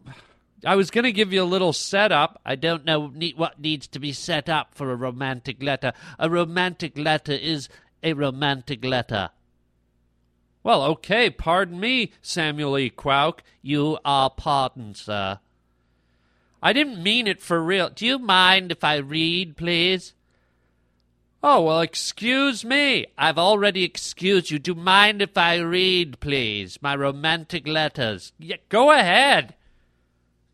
I 0.65 0.75
was 0.75 0.91
going 0.91 1.05
to 1.05 1.11
give 1.11 1.31
you 1.31 1.43
a 1.43 1.45
little 1.45 1.73
setup. 1.73 2.41
I 2.45 2.55
don't 2.55 2.85
know 2.85 3.11
what 3.35 3.59
needs 3.59 3.87
to 3.87 3.99
be 3.99 4.11
set 4.11 4.49
up 4.49 4.75
for 4.75 4.91
a 4.91 4.95
romantic 4.95 5.61
letter. 5.63 5.93
A 6.19 6.29
romantic 6.29 6.97
letter 6.97 7.31
is 7.31 7.69
a 8.03 8.13
romantic 8.13 8.83
letter. 8.83 9.29
Well, 10.63 10.83
okay, 10.83 11.29
pardon 11.29 11.79
me, 11.79 12.11
Samuel 12.21 12.77
E. 12.79 12.89
Quoke. 12.89 13.43
You 13.61 13.99
are 14.03 14.29
pardoned, 14.31 14.97
sir. 14.97 15.39
I 16.61 16.73
didn't 16.73 17.01
mean 17.01 17.27
it 17.27 17.41
for 17.41 17.63
real. 17.63 17.89
Do 17.89 18.05
you 18.05 18.19
mind 18.19 18.71
if 18.71 18.83
I 18.83 18.97
read, 18.97 19.57
please? 19.57 20.13
Oh, 21.47 21.61
well, 21.61 21.81
excuse 21.81 22.65
me. 22.65 23.05
I've 23.19 23.37
already 23.37 23.83
excused 23.83 24.49
you. 24.49 24.57
Do 24.57 24.71
you 24.71 24.75
mind 24.75 25.21
if 25.21 25.37
I 25.37 25.57
read, 25.57 26.19
please, 26.19 26.81
my 26.81 26.95
romantic 26.95 27.67
letters? 27.67 28.33
Yeah, 28.39 28.55
go 28.69 28.89
ahead. 28.91 29.53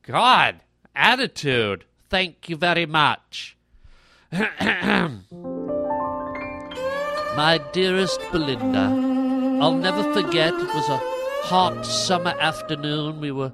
God, 0.01 0.60
attitude. 0.93 1.86
Thank 2.10 2.50
you 2.50 2.58
very 2.58 2.86
much. 2.86 3.55
my 4.31 5.22
dearest 7.72 8.20
Belinda, 8.31 8.89
I'll 9.62 9.75
never 9.75 10.13
forget 10.13 10.53
it 10.53 10.74
was 10.74 10.89
a 10.89 11.00
hot 11.48 11.86
summer 11.86 12.36
afternoon. 12.39 13.22
We 13.22 13.31
were 13.31 13.53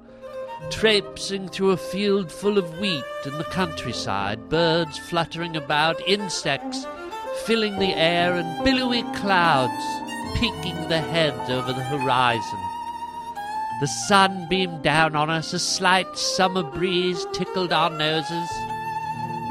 traipsing 0.70 1.48
through 1.48 1.70
a 1.70 1.76
field 1.76 2.30
full 2.30 2.58
of 2.58 2.78
wheat 2.78 3.04
in 3.24 3.36
the 3.38 3.44
countryside, 3.44 4.48
birds 4.48 4.98
fluttering 4.98 5.56
about, 5.56 6.00
insects 6.08 6.86
filling 7.44 7.78
the 7.78 7.94
air 7.94 8.34
and 8.34 8.64
billowy 8.64 9.02
clouds 9.14 9.84
peeking 10.38 10.88
their 10.88 11.02
heads 11.02 11.50
over 11.50 11.72
the 11.72 11.84
horizon. 11.84 12.58
The 13.80 13.86
sun 13.86 14.46
beamed 14.48 14.82
down 14.82 15.14
on 15.14 15.30
us, 15.30 15.52
a 15.52 15.58
slight 15.58 16.18
summer 16.18 16.62
breeze 16.62 17.26
tickled 17.32 17.72
our 17.72 17.90
noses, 17.90 18.48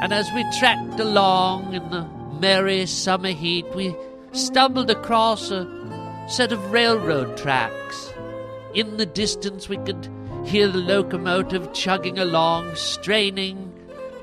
and 0.00 0.12
as 0.12 0.30
we 0.32 0.44
trekked 0.58 1.00
along 1.00 1.74
in 1.74 1.90
the 1.90 2.06
merry 2.40 2.86
summer 2.86 3.30
heat, 3.30 3.66
we 3.74 3.96
stumbled 4.32 4.90
across 4.90 5.50
a 5.50 5.66
set 6.28 6.52
of 6.52 6.70
railroad 6.70 7.36
tracks. 7.36 8.12
In 8.74 8.98
the 8.98 9.06
distance, 9.06 9.68
we 9.68 9.78
could 9.78 10.08
hear 10.48 10.66
the 10.68 10.78
locomotive 10.78 11.74
chugging 11.74 12.18
along, 12.18 12.74
straining 12.74 13.70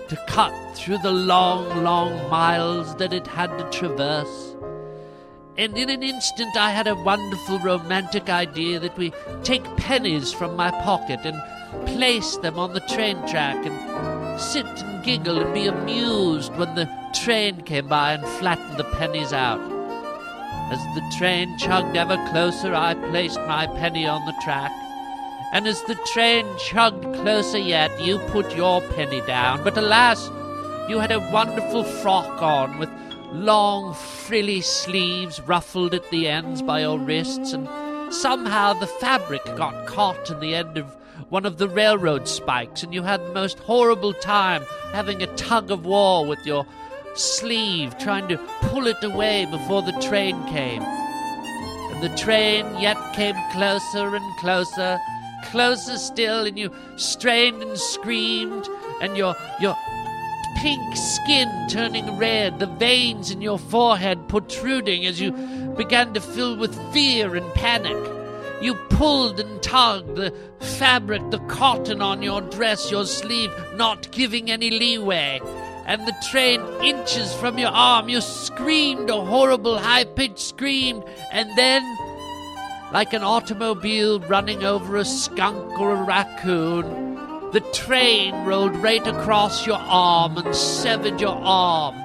to 0.09 0.17
cut 0.27 0.51
through 0.75 0.97
the 0.97 1.11
long, 1.11 1.83
long 1.83 2.29
miles 2.31 2.95
that 2.95 3.13
it 3.13 3.27
had 3.27 3.55
to 3.59 3.69
traverse. 3.69 4.55
And 5.55 5.77
in 5.77 5.91
an 5.91 6.01
instant, 6.01 6.57
I 6.57 6.71
had 6.71 6.87
a 6.87 6.95
wonderful 6.95 7.59
romantic 7.59 8.27
idea 8.27 8.79
that 8.79 8.97
we 8.97 9.13
take 9.43 9.63
pennies 9.77 10.33
from 10.33 10.55
my 10.55 10.71
pocket 10.71 11.19
and 11.23 11.39
place 11.85 12.37
them 12.37 12.57
on 12.57 12.73
the 12.73 12.79
train 12.81 13.17
track 13.27 13.63
and 13.63 14.41
sit 14.41 14.65
and 14.65 15.05
giggle 15.05 15.39
and 15.39 15.53
be 15.53 15.67
amused 15.67 16.55
when 16.55 16.73
the 16.73 16.89
train 17.13 17.61
came 17.61 17.87
by 17.87 18.13
and 18.13 18.27
flattened 18.39 18.77
the 18.77 18.91
pennies 18.97 19.31
out. 19.31 19.61
As 20.71 20.79
the 20.95 21.15
train 21.19 21.55
chugged 21.59 21.95
ever 21.95 22.17
closer, 22.31 22.73
I 22.73 22.95
placed 22.95 23.39
my 23.41 23.67
penny 23.67 24.07
on 24.07 24.25
the 24.25 24.33
track 24.43 24.71
and 25.55 25.67
as 25.67 25.81
the 25.83 25.95
train 26.11 26.45
chugged 26.57 27.01
closer 27.15 27.57
yet, 27.57 27.89
you 28.01 28.19
put 28.27 28.53
your 28.57 28.81
penny 28.89 29.21
down. 29.21 29.63
But 29.63 29.77
alas, 29.77 30.29
you 30.89 30.99
had 30.99 31.13
a 31.13 31.31
wonderful 31.31 31.85
frock 31.85 32.41
on 32.41 32.77
with 32.77 32.89
long, 33.31 33.93
frilly 33.93 34.59
sleeves 34.59 35.39
ruffled 35.39 35.93
at 35.93 36.09
the 36.11 36.27
ends 36.27 36.61
by 36.61 36.81
your 36.81 36.99
wrists, 36.99 37.53
and 37.53 37.69
somehow 38.13 38.73
the 38.73 38.87
fabric 38.99 39.45
got 39.55 39.87
caught 39.87 40.29
in 40.29 40.41
the 40.41 40.53
end 40.53 40.77
of 40.77 40.93
one 41.29 41.45
of 41.45 41.57
the 41.57 41.69
railroad 41.69 42.27
spikes, 42.27 42.83
and 42.83 42.93
you 42.93 43.03
had 43.03 43.21
the 43.21 43.33
most 43.33 43.57
horrible 43.59 44.11
time 44.11 44.61
having 44.91 45.23
a 45.23 45.35
tug 45.37 45.71
of 45.71 45.85
war 45.85 46.25
with 46.25 46.45
your 46.45 46.67
sleeve, 47.13 47.97
trying 47.97 48.27
to 48.27 48.37
pull 48.59 48.87
it 48.87 49.01
away 49.05 49.45
before 49.45 49.81
the 49.81 49.97
train 50.01 50.35
came. 50.47 50.83
And 50.83 52.03
the 52.03 52.17
train 52.17 52.65
yet 52.77 52.97
came 53.13 53.37
closer 53.53 54.17
and 54.17 54.37
closer 54.39 54.99
closer 55.51 55.97
still, 55.97 56.45
and 56.45 56.57
you 56.57 56.71
strained 56.97 57.61
and 57.61 57.77
screamed, 57.77 58.67
and 59.01 59.15
your 59.17 59.35
your 59.59 59.75
pink 60.57 60.95
skin 60.95 61.49
turning 61.69 62.17
red, 62.17 62.59
the 62.59 62.65
veins 62.67 63.29
in 63.29 63.41
your 63.41 63.59
forehead 63.59 64.27
protruding 64.27 65.05
as 65.05 65.19
you 65.19 65.31
began 65.77 66.13
to 66.13 66.21
fill 66.21 66.57
with 66.57 66.75
fear 66.93 67.35
and 67.35 67.53
panic. 67.53 67.97
You 68.61 68.75
pulled 68.89 69.39
and 69.39 69.61
tugged 69.61 70.15
the 70.15 70.33
fabric, 70.59 71.29
the 71.29 71.39
cotton 71.39 72.01
on 72.01 72.23
your 72.23 72.41
dress, 72.41 72.89
your 72.89 73.05
sleeve, 73.05 73.51
not 73.75 74.11
giving 74.11 74.49
any 74.49 74.71
leeway. 74.71 75.41
And 75.85 76.07
the 76.07 76.15
train 76.31 76.61
inches 76.81 77.31
from 77.35 77.59
your 77.59 77.69
arm. 77.69 78.09
You 78.09 78.21
screamed 78.21 79.09
a 79.09 79.21
horrible 79.21 79.77
high 79.77 80.05
pitched 80.05 80.39
scream, 80.39 81.03
and 81.31 81.47
then 81.55 81.83
like 82.91 83.13
an 83.13 83.23
automobile 83.23 84.19
running 84.21 84.63
over 84.63 84.97
a 84.97 85.05
skunk 85.05 85.79
or 85.79 85.91
a 85.91 86.03
raccoon. 86.03 86.85
The 87.51 87.61
train 87.73 88.33
rolled 88.45 88.75
right 88.77 89.05
across 89.05 89.65
your 89.65 89.77
arm 89.77 90.37
and 90.37 90.55
severed 90.55 91.21
your 91.21 91.35
arm. 91.35 91.95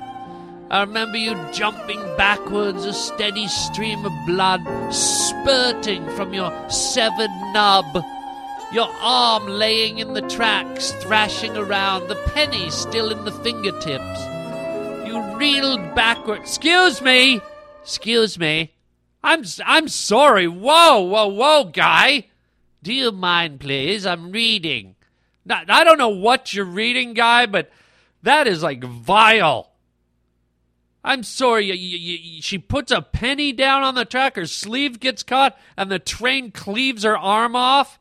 I 0.70 0.82
remember 0.82 1.16
you 1.18 1.34
jumping 1.52 2.00
backwards, 2.16 2.84
a 2.84 2.92
steady 2.92 3.48
stream 3.48 4.04
of 4.04 4.12
blood 4.26 4.62
spurting 4.92 6.08
from 6.10 6.32
your 6.32 6.52
severed 6.70 7.30
nub. 7.52 8.04
Your 8.72 8.88
arm 9.00 9.48
laying 9.48 9.98
in 9.98 10.14
the 10.14 10.22
tracks, 10.22 10.92
thrashing 11.02 11.56
around, 11.56 12.06
the 12.06 12.14
penny 12.34 12.70
still 12.70 13.10
in 13.10 13.24
the 13.24 13.32
fingertips. 13.32 14.20
You 15.08 15.20
reeled 15.36 15.96
backward. 15.96 16.38
Excuse 16.38 17.02
me! 17.02 17.40
Excuse 17.82 18.38
me. 18.38 18.72
I'm, 19.22 19.44
I'm 19.64 19.88
sorry. 19.88 20.48
Whoa, 20.48 21.00
whoa, 21.00 21.26
whoa, 21.26 21.64
guy. 21.64 22.26
Do 22.82 22.92
you 22.94 23.12
mind, 23.12 23.60
please? 23.60 24.06
I'm 24.06 24.32
reading. 24.32 24.96
Not, 25.44 25.70
I 25.70 25.84
don't 25.84 25.98
know 25.98 26.08
what 26.08 26.54
you're 26.54 26.64
reading, 26.64 27.14
guy, 27.14 27.46
but 27.46 27.70
that 28.22 28.46
is 28.46 28.62
like 28.62 28.82
vile. 28.82 29.70
I'm 31.02 31.22
sorry. 31.22 31.66
You, 31.66 31.74
you, 31.74 32.16
you, 32.16 32.42
she 32.42 32.58
puts 32.58 32.92
a 32.92 33.02
penny 33.02 33.52
down 33.52 33.82
on 33.82 33.94
the 33.94 34.04
track, 34.04 34.36
her 34.36 34.46
sleeve 34.46 35.00
gets 35.00 35.22
caught, 35.22 35.58
and 35.76 35.90
the 35.90 35.98
train 35.98 36.50
cleaves 36.50 37.04
her 37.04 37.16
arm 37.16 37.56
off. 37.56 37.98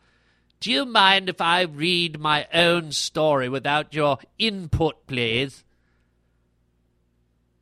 Do 0.59 0.71
you 0.71 0.85
mind 0.85 1.29
if 1.29 1.39
I 1.39 1.61
read 1.61 2.19
my 2.19 2.45
own 2.53 2.91
story 2.91 3.47
without 3.47 3.93
your 3.93 4.19
input, 4.37 5.07
please? 5.07 5.63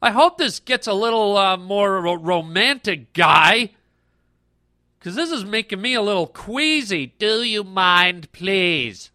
I 0.01 0.11
hope 0.11 0.37
this 0.37 0.59
gets 0.59 0.87
a 0.87 0.93
little 0.93 1.37
uh, 1.37 1.57
more 1.57 2.01
ro- 2.01 2.15
romantic, 2.15 3.13
guy. 3.13 3.71
Because 4.99 5.15
this 5.15 5.31
is 5.31 5.45
making 5.45 5.81
me 5.81 5.93
a 5.93 6.01
little 6.01 6.27
queasy. 6.27 7.13
Do 7.17 7.41
you 7.43 7.63
mind, 7.63 8.31
please? 8.31 9.11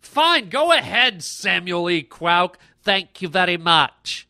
Fine, 0.00 0.48
go 0.50 0.72
ahead, 0.72 1.22
Samuel 1.22 1.88
E. 1.88 2.02
Quoke. 2.02 2.58
Thank 2.82 3.22
you 3.22 3.28
very 3.28 3.56
much. 3.56 4.26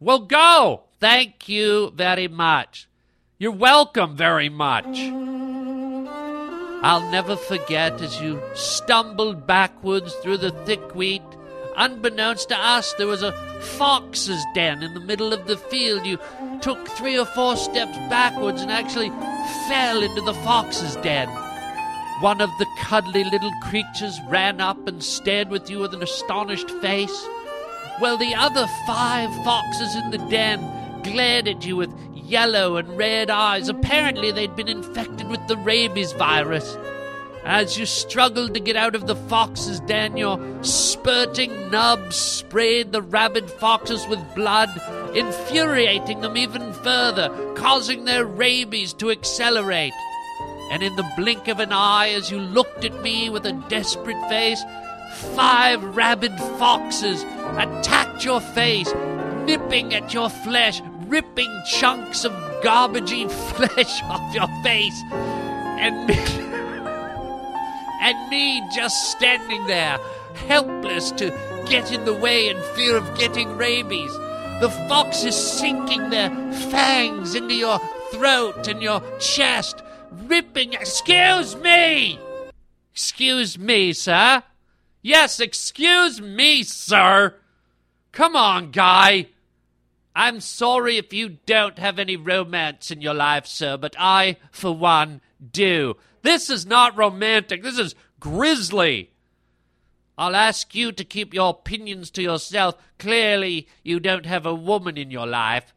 Well, 0.00 0.20
go. 0.20 0.82
Thank 0.98 1.48
you 1.48 1.92
very 1.94 2.28
much. 2.28 2.88
You're 3.38 3.52
welcome 3.52 4.16
very 4.16 4.50
much. 4.50 4.98
I'll 6.82 7.10
never 7.10 7.36
forget 7.36 8.00
as 8.00 8.20
you 8.20 8.42
stumbled 8.54 9.46
backwards 9.46 10.14
through 10.16 10.38
the 10.38 10.50
thick 10.64 10.94
wheat. 10.94 11.22
Unbeknownst 11.76 12.48
to 12.48 12.56
us, 12.58 12.92
there 12.94 13.06
was 13.06 13.22
a 13.22 13.32
fox's 13.60 14.44
den 14.54 14.82
in 14.82 14.94
the 14.94 15.00
middle 15.00 15.32
of 15.32 15.46
the 15.46 15.56
field. 15.56 16.04
You 16.06 16.18
took 16.60 16.88
three 16.88 17.18
or 17.18 17.26
four 17.26 17.56
steps 17.56 17.96
backwards 18.08 18.62
and 18.62 18.70
actually 18.70 19.10
fell 19.68 20.02
into 20.02 20.20
the 20.22 20.34
fox's 20.34 20.96
den. 20.96 21.28
One 22.20 22.40
of 22.40 22.50
the 22.58 22.66
cuddly 22.78 23.24
little 23.24 23.52
creatures 23.62 24.18
ran 24.28 24.60
up 24.60 24.86
and 24.86 25.02
stared 25.02 25.48
with 25.48 25.70
you 25.70 25.78
with 25.78 25.94
an 25.94 26.02
astonished 26.02 26.70
face. 26.70 27.26
Well, 28.00 28.18
the 28.18 28.34
other 28.34 28.66
five 28.86 29.30
foxes 29.44 29.94
in 29.96 30.10
the 30.10 30.18
den 30.30 31.02
glared 31.02 31.48
at 31.48 31.64
you 31.64 31.76
with 31.76 31.94
yellow 32.14 32.76
and 32.76 32.96
red 32.96 33.30
eyes. 33.30 33.68
Apparently, 33.68 34.30
they'd 34.30 34.54
been 34.54 34.68
infected 34.68 35.28
with 35.28 35.46
the 35.48 35.56
rabies 35.56 36.12
virus. 36.12 36.76
As 37.44 37.78
you 37.78 37.86
struggled 37.86 38.52
to 38.54 38.60
get 38.60 38.76
out 38.76 38.94
of 38.94 39.06
the 39.06 39.16
fox's 39.16 39.80
den, 39.80 40.16
your 40.16 40.38
spurting 40.62 41.70
nubs 41.70 42.16
sprayed 42.16 42.92
the 42.92 43.00
rabid 43.00 43.50
foxes 43.50 44.06
with 44.06 44.34
blood, 44.34 44.68
infuriating 45.14 46.20
them 46.20 46.36
even 46.36 46.72
further, 46.74 47.30
causing 47.56 48.04
their 48.04 48.26
rabies 48.26 48.92
to 48.94 49.10
accelerate. 49.10 49.94
And 50.70 50.82
in 50.82 50.94
the 50.96 51.10
blink 51.16 51.48
of 51.48 51.60
an 51.60 51.72
eye, 51.72 52.10
as 52.10 52.30
you 52.30 52.38
looked 52.38 52.84
at 52.84 53.02
me 53.02 53.30
with 53.30 53.46
a 53.46 53.52
desperate 53.68 54.28
face, 54.28 54.62
five 55.34 55.82
rabid 55.96 56.36
foxes 56.58 57.22
attacked 57.56 58.24
your 58.24 58.40
face, 58.40 58.92
nipping 59.46 59.94
at 59.94 60.12
your 60.12 60.28
flesh, 60.28 60.82
ripping 61.06 61.62
chunks 61.66 62.24
of 62.24 62.32
garbagey 62.62 63.30
flesh 63.56 64.02
off 64.04 64.34
your 64.34 64.48
face, 64.62 65.02
and 65.10 66.08
and 68.00 68.28
me 68.30 68.62
just 68.74 69.10
standing 69.12 69.66
there, 69.66 69.98
helpless 70.46 71.10
to 71.12 71.30
get 71.68 71.92
in 71.92 72.04
the 72.04 72.14
way 72.14 72.48
in 72.48 72.60
fear 72.74 72.96
of 72.96 73.18
getting 73.18 73.56
rabies. 73.56 74.12
The 74.60 74.70
foxes 74.88 75.36
sinking 75.36 76.10
their 76.10 76.30
fangs 76.52 77.34
into 77.34 77.54
your 77.54 77.78
throat 78.10 78.68
and 78.68 78.82
your 78.82 79.02
chest, 79.18 79.82
ripping. 80.10 80.72
Excuse 80.72 81.56
me! 81.56 82.18
Excuse 82.92 83.58
me, 83.58 83.92
sir. 83.92 84.42
Yes, 85.02 85.40
excuse 85.40 86.20
me, 86.20 86.62
sir. 86.62 87.36
Come 88.12 88.36
on, 88.36 88.70
guy. 88.70 89.28
I'm 90.14 90.40
sorry 90.40 90.96
if 90.96 91.12
you 91.12 91.38
don't 91.46 91.78
have 91.78 91.98
any 91.98 92.16
romance 92.16 92.90
in 92.90 93.00
your 93.00 93.14
life, 93.14 93.46
sir, 93.46 93.76
but 93.76 93.94
I, 93.98 94.36
for 94.50 94.72
one, 94.74 95.20
do. 95.52 95.96
This 96.22 96.50
is 96.50 96.66
not 96.66 96.96
romantic. 96.96 97.62
This 97.62 97.78
is 97.78 97.94
grisly. 98.18 99.10
I'll 100.18 100.36
ask 100.36 100.74
you 100.74 100.92
to 100.92 101.04
keep 101.04 101.32
your 101.32 101.50
opinions 101.50 102.10
to 102.10 102.22
yourself. 102.22 102.76
Clearly, 102.98 103.66
you 103.82 104.00
don't 104.00 104.26
have 104.26 104.44
a 104.44 104.54
woman 104.54 104.98
in 104.98 105.10
your 105.10 105.26
life. 105.26 105.72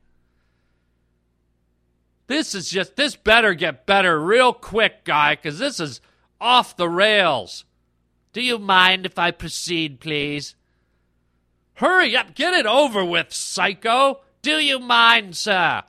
This 2.28 2.54
is 2.54 2.70
just, 2.70 2.96
this 2.96 3.16
better 3.16 3.54
get 3.54 3.86
better 3.86 4.20
real 4.20 4.54
quick, 4.54 5.04
guy, 5.06 5.36
because 5.36 5.60
this 5.60 5.80
is 5.80 6.02
off 6.42 6.76
the 6.76 6.90
rails. 6.90 7.64
Do 8.34 8.42
you 8.42 8.58
mind 8.60 9.06
if 9.06 9.18
I 9.18 9.32
proceed, 9.32 10.00
please? 10.00 10.56
Hurry 11.76 12.16
up, 12.16 12.36
get 12.36 12.54
it 12.54 12.66
over 12.66 13.04
with, 13.06 13.32
psycho. 13.32 14.22
Do 14.42 14.60
you 14.60 14.80
mind, 14.80 15.38
sir? 15.38 15.84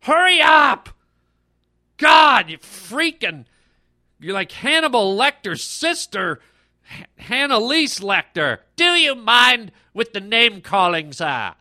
Hurry 0.00 0.40
up! 0.40 0.90
God, 1.96 2.50
you 2.50 2.58
freaking. 2.58 3.44
You're 4.18 4.34
like 4.34 4.52
Hannibal 4.52 5.16
Lecter's 5.16 5.64
sister, 5.64 6.40
H- 6.90 7.06
Hannah 7.16 7.58
Lise 7.58 8.00
Lecter. 8.00 8.58
Do 8.76 8.94
you 8.94 9.14
mind 9.14 9.72
with 9.92 10.12
the 10.12 10.20
name 10.20 10.60
calling, 10.60 11.12
sir? 11.12 11.54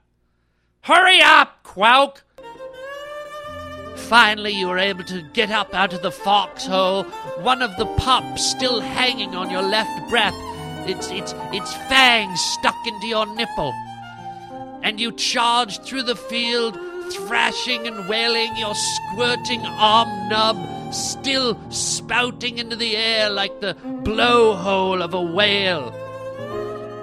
Hurry 0.82 1.22
up, 1.22 1.64
Quoke! 1.64 2.24
Finally, 3.96 4.52
you 4.52 4.68
were 4.68 4.78
able 4.78 5.04
to 5.06 5.24
get 5.34 5.50
up 5.50 5.74
out 5.74 5.94
of 5.94 6.02
the 6.04 6.12
foxhole, 6.12 7.04
one 7.42 7.62
of 7.62 7.76
the 7.78 7.88
pups 7.98 8.46
still 8.46 8.80
hanging 8.80 9.36
on 9.36 9.50
your 9.50 9.64
left 9.64 10.10
breast, 10.10 10.38
its, 10.88 11.10
its, 11.10 11.34
its 11.52 11.74
fangs 11.90 12.40
stuck 12.40 12.76
into 12.86 13.08
your 13.08 13.26
nipple. 13.36 13.74
And 14.84 15.00
you 15.00 15.12
charged 15.12 15.84
through 15.84 16.04
the 16.04 16.16
field, 16.16 16.78
thrashing 17.12 17.88
and 17.88 18.08
wailing, 18.08 18.56
your 18.58 18.76
squirting 18.76 19.62
arm 19.66 20.30
nub 20.30 20.94
still 20.94 21.60
spouting 21.70 22.58
into 22.58 22.76
the 22.76 22.96
air 22.96 23.30
like 23.30 23.60
the 23.62 23.76
blowhole 24.04 25.02
of 25.02 25.14
a 25.14 25.22
whale. 25.22 25.94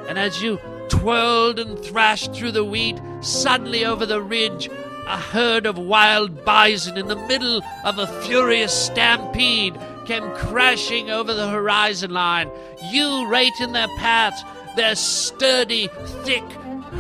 And 0.09 0.19
as 0.19 0.43
you 0.43 0.59
twirled 0.89 1.59
and 1.59 1.79
thrashed 1.79 2.35
through 2.35 2.53
the 2.53 2.65
wheat, 2.65 3.01
suddenly 3.21 3.85
over 3.85 4.07
the 4.07 4.23
ridge, 4.23 4.69
a 5.07 5.17
herd 5.17 5.67
of 5.67 5.79
wild 5.79 6.45
bison 6.45 6.97
in 6.97 7.09
the 7.09 7.17
middle 7.17 7.63
of 7.85 7.99
a 7.99 8.07
furious 8.23 8.73
stampede 8.73 9.79
came 10.07 10.29
crashing 10.35 11.11
over 11.11 11.33
the 11.35 11.49
horizon 11.49 12.11
line. 12.13 12.51
You 12.91 13.27
right 13.27 13.53
in 13.61 13.73
their 13.73 13.89
path, 13.99 14.43
their 14.77 14.95
sturdy, 14.95 15.89
thick 16.25 16.45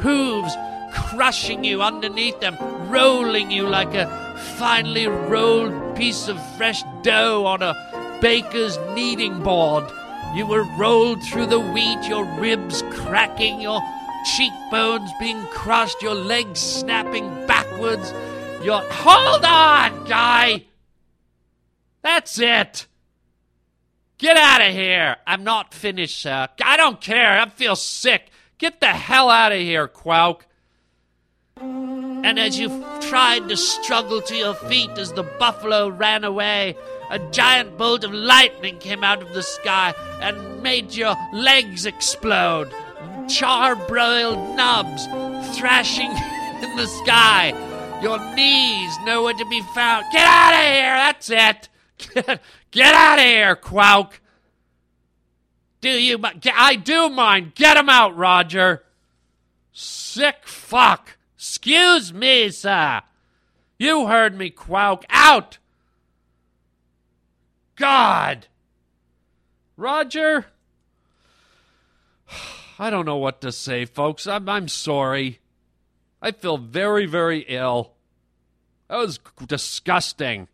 hooves 0.03 0.55
crushing 0.93 1.65
you 1.65 1.83
underneath 1.83 2.39
them, 2.41 2.57
rolling 2.93 3.51
you 3.51 3.67
like 3.67 3.95
a 3.95 4.07
finely 4.59 5.07
rolled 5.07 5.97
piece 5.97 6.29
of 6.29 6.39
fresh 6.57 6.83
dough 7.03 7.47
on 7.47 7.63
a 7.63 8.19
baker's 8.21 8.79
kneading 8.95 9.43
board. 9.43 9.85
You 10.35 10.47
were 10.47 10.65
rolled 10.79 11.23
through 11.25 11.47
the 11.47 11.59
wheat, 11.61 12.07
your 12.07 12.25
ribs 12.39 12.83
cracking, 12.91 13.61
your 13.61 13.81
cheekbones 14.37 15.11
being 15.19 15.43
crushed, 15.47 16.03
your 16.03 16.15
legs 16.15 16.61
snapping 16.61 17.47
backwards. 17.47 18.13
Your 18.63 18.83
hold 18.91 19.45
on, 19.45 20.05
guy. 20.05 20.65
That's 22.03 22.39
it. 22.39 22.87
Get 24.19 24.37
out 24.37 24.61
of 24.61 24.73
here. 24.73 25.17
I'm 25.27 25.45
not 25.45 25.75
finished, 25.75 26.21
sir. 26.21 26.49
I 26.63 26.77
don't 26.77 27.01
care. 27.01 27.41
I 27.41 27.49
feel 27.49 27.75
sick. 27.75 28.31
Get 28.59 28.81
the 28.81 28.87
hell 28.87 29.31
out 29.31 29.51
of 29.51 29.59
here, 29.59 29.89
Quoke. 29.89 30.47
And 32.25 32.39
as 32.39 32.59
you 32.59 32.69
tried 33.01 33.49
to 33.49 33.57
struggle 33.57 34.23
to 34.23 34.37
your 34.37 34.55
feet 34.55 34.91
as 34.91 35.13
the 35.13 35.25
buffalo 35.25 35.89
ran 35.89 36.25
away, 36.25 36.77
a 37.11 37.19
giant 37.31 37.77
bolt 37.77 38.05
of 38.05 38.13
lightning 38.15 38.79
came 38.79 39.03
out 39.03 39.21
of 39.21 39.35
the 39.35 39.43
sky 39.43 39.95
and 40.21 40.63
made 40.63 40.95
your 40.95 41.17
legs 41.33 41.85
explode. 41.85 42.73
Char-broiled 43.29 44.57
nubs 44.57 45.07
thrashing 45.57 46.11
in 46.63 46.77
the 46.77 46.87
sky. 46.87 47.53
Your 48.03 48.19
knees 48.35 48.97
nowhere 49.05 49.35
to 49.35 49.45
be 49.47 49.61
found. 49.75 50.07
Get 50.13 50.27
out 50.27 50.55
of 50.55 50.73
here! 50.73 50.95
That's 50.95 51.31
it. 51.31 51.69
Get, 52.71 52.95
out 52.95 53.19
of 53.19 53.25
here, 53.25 53.55
Quoke. 53.57 54.21
Do 55.81 55.91
you? 55.91 56.21
I 56.55 56.77
do 56.77 57.09
mind. 57.11 57.55
Get 57.55 57.77
him 57.77 57.89
out, 57.89 58.17
Roger. 58.17 58.83
Sick 59.73 60.37
fuck! 60.45 61.12
Excuse 61.43 62.15
me, 62.15 62.51
sir. 62.51 63.03
You 63.77 64.07
heard 64.07 64.39
me 64.39 64.49
quack 64.49 65.05
out! 65.11 65.59
God! 67.75 68.47
Roger? 69.77 70.47
I 72.79 72.91
don't 72.91 73.07
know 73.07 73.17
what 73.17 73.41
to 73.41 73.51
say, 73.51 73.87
folks. 73.87 74.29
I'm, 74.29 74.49
I'm 74.49 74.69
sorry. 74.69 75.41
I 76.23 76.31
feel 76.31 76.59
very, 76.59 77.07
very 77.07 77.41
ill. 77.49 77.95
That 78.87 78.99
was 78.99 79.19
disgusting. 79.45 80.47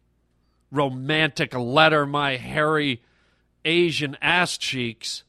Romantic 0.73 1.53
letter, 1.55 2.07
my 2.07 2.37
hairy 2.37 3.03
Asian 3.63 4.17
ass 4.23 4.57
cheeks. 4.57 5.23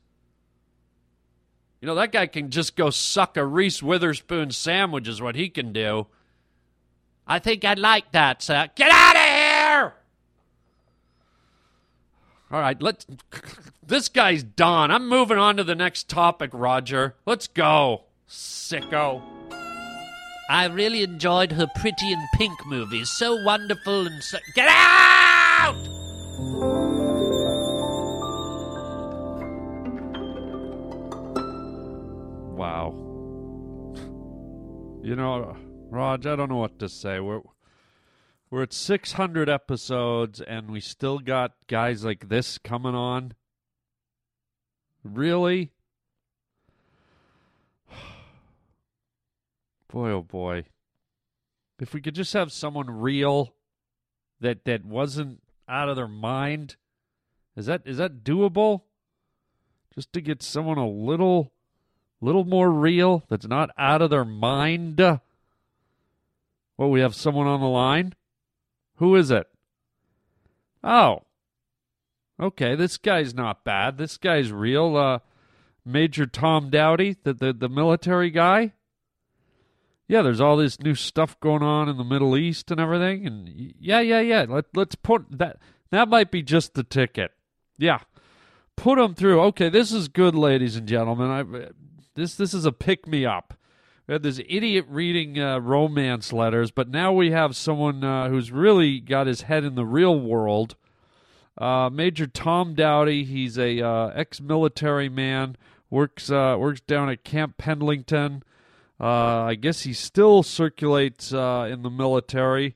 You 1.82 1.88
know, 1.88 1.96
that 1.96 2.12
guy 2.12 2.28
can 2.28 2.50
just 2.50 2.76
go 2.76 2.89
suck 2.89 3.38
a 3.38 3.46
Reese 3.46 3.82
Witherspoon 3.82 4.52
sandwich, 4.52 5.08
is 5.08 5.22
what 5.22 5.36
he 5.36 5.50
can 5.50 5.72
do. 5.72 6.08
I 7.26 7.39
think 7.39 7.63
I'd 7.63 7.80
like 7.80 8.12
that, 8.12 8.42
sir. 8.42 8.68
Get 8.76 8.92
out 8.92 9.15
of 9.15 9.22
here! 9.22 9.94
All 12.52 12.60
right, 12.60 12.82
let's. 12.82 13.06
This 13.86 14.10
guy's 14.10 14.44
done. 14.44 14.92
I'm 14.92 15.08
moving 15.08 15.38
on 15.38 15.58
to 15.58 15.63
the 15.63 15.76
next 15.76 16.10
topic, 16.10 16.50
Roger. 16.54 17.15
Let's 17.26 17.48
go, 17.48 18.06
sicko. 18.28 19.22
I 20.50 20.65
really 20.65 21.04
enjoyed 21.04 21.52
her 21.52 21.68
Pretty 21.80 22.12
in 22.12 22.28
Pink 22.34 22.65
movies. 22.65 23.10
So 23.12 23.42
wonderful 23.44 24.08
and 24.08 24.24
so. 24.24 24.39
Get 24.56 24.68
out! 24.68 25.76
Wow. 32.60 32.93
You 35.02 35.15
know, 35.15 35.56
Raj, 35.89 36.26
I 36.28 36.36
don't 36.36 36.50
know 36.50 36.58
what 36.58 36.78
to 36.80 36.89
say. 36.89 37.22
We're 37.22 37.39
we're 38.52 38.63
at 38.63 38.74
600 38.74 39.48
episodes 39.48 40.41
and 40.41 40.69
we 40.69 40.82
still 40.82 41.19
got 41.19 41.54
guys 41.67 42.04
like 42.04 42.28
this 42.28 42.58
coming 42.58 42.95
on. 42.95 43.34
Really? 45.06 45.72
Boy 49.88 50.10
oh 50.10 50.24
boy. 50.24 50.65
If 51.80 51.93
we 51.93 52.02
could 52.02 52.15
just 52.15 52.34
have 52.34 52.52
someone 52.52 52.91
real 52.91 53.54
that 54.41 54.65
that 54.65 54.84
wasn't 54.84 55.41
out 55.69 55.88
of 55.88 55.95
their 55.95 56.10
mind. 56.10 56.76
Is 57.56 57.67
that 57.67 57.84
is 57.86 58.00
that 58.00 58.26
doable? 58.26 58.82
Just 59.95 60.12
to 60.12 60.19
get 60.19 60.43
someone 60.43 60.78
a 60.78 60.89
little 60.89 61.54
little 62.22 62.46
more 62.46 62.72
real 62.72 63.24
that's 63.30 63.48
not 63.48 63.70
out 63.78 64.02
of 64.02 64.10
their 64.10 64.26
mind. 64.26 65.00
Well, 65.00 66.90
we 66.90 67.02
have 67.02 67.16
someone 67.16 67.48
on 67.48 67.62
the 67.62 67.68
line. 67.68 68.14
Who 68.96 69.16
is 69.16 69.32
it? 69.32 69.48
Oh. 70.84 71.24
Okay, 72.40 72.76
this 72.76 72.98
guy's 72.98 73.34
not 73.34 73.66
bad. 73.66 73.98
This 73.98 74.18
guy's 74.18 74.52
real. 74.52 74.96
Uh, 74.96 75.20
Major 75.86 76.26
Tom 76.26 76.70
Dowdy, 76.70 77.18
the, 77.24 77.34
the 77.34 77.54
the 77.54 77.70
military 77.70 78.30
guy. 78.30 78.74
Yeah, 80.08 80.22
there's 80.22 80.42
all 80.42 80.58
this 80.58 80.80
new 80.80 80.96
stuff 80.96 81.40
going 81.40 81.64
on 81.64 81.90
in 81.90 81.98
the 81.98 82.04
Middle 82.04 82.38
East 82.38 82.72
and 82.72 82.80
everything, 82.80 83.26
and 83.26 83.74
yeah, 83.80 84.00
yeah, 84.00 84.20
yeah. 84.22 84.46
Let 84.48 84.66
let's 84.76 84.96
put 84.96 85.26
that. 85.38 85.58
That 85.92 86.10
might 86.10 86.32
be 86.32 86.42
just 86.44 86.74
the 86.74 86.84
ticket. 86.84 87.32
Yeah, 87.78 88.00
put 88.76 88.98
them 88.98 89.16
through. 89.16 89.42
Okay, 89.42 89.70
this 89.70 89.92
is 89.92 90.08
good, 90.08 90.36
ladies 90.36 90.76
and 90.76 90.88
gentlemen. 90.88 91.30
I 91.30 91.70
this 92.20 92.36
this 92.36 92.54
is 92.54 92.66
a 92.66 92.72
pick 92.72 93.08
me 93.08 93.26
up. 93.26 93.54
We 94.08 94.14
had 94.14 94.24
this 94.24 94.42
idiot 94.50 94.86
reading 94.90 95.40
uh, 95.40 95.60
romance 95.60 96.34
letters, 96.34 96.72
but 96.72 96.90
now 96.90 97.14
we 97.14 97.32
have 97.32 97.56
someone 97.56 98.04
uh, 98.04 98.28
who's 98.28 98.52
really 98.52 99.00
got 99.00 99.28
his 99.28 99.44
head 99.44 99.64
in 99.64 99.76
the 99.76 99.86
real 99.86 100.20
world. 100.20 100.76
Uh, 101.58 101.90
Major 101.92 102.26
Tom 102.26 102.74
Dowdy, 102.74 103.24
he's 103.24 103.58
a 103.58 103.82
uh, 103.82 104.08
ex-military 104.16 105.10
man, 105.10 105.58
works 105.90 106.32
uh, 106.32 106.56
works 106.60 106.82
down 106.82 107.10
at 107.10 107.24
Camp 107.24 107.58
Pendleton. 107.58 108.44
Uh, 109.00 109.44
I 109.44 109.56
guess 109.56 109.84
he 109.84 109.94
still 109.94 110.44
circulates 110.44 111.32
in 111.32 111.84
the 111.84 111.90
military. 111.90 112.76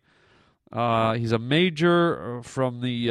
he's 0.71 1.31
a 1.31 1.39
major 1.39 2.41
from 2.43 2.81
the 2.81 3.07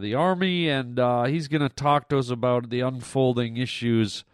the 0.00 0.14
army, 0.14 0.68
and 0.68 0.98
he's 1.28 1.46
going 1.46 1.62
to 1.62 1.68
talk 1.68 2.08
to 2.08 2.18
us 2.18 2.30
about 2.30 2.70
the 2.70 2.80
unfolding 2.80 3.56
issues 3.56 4.24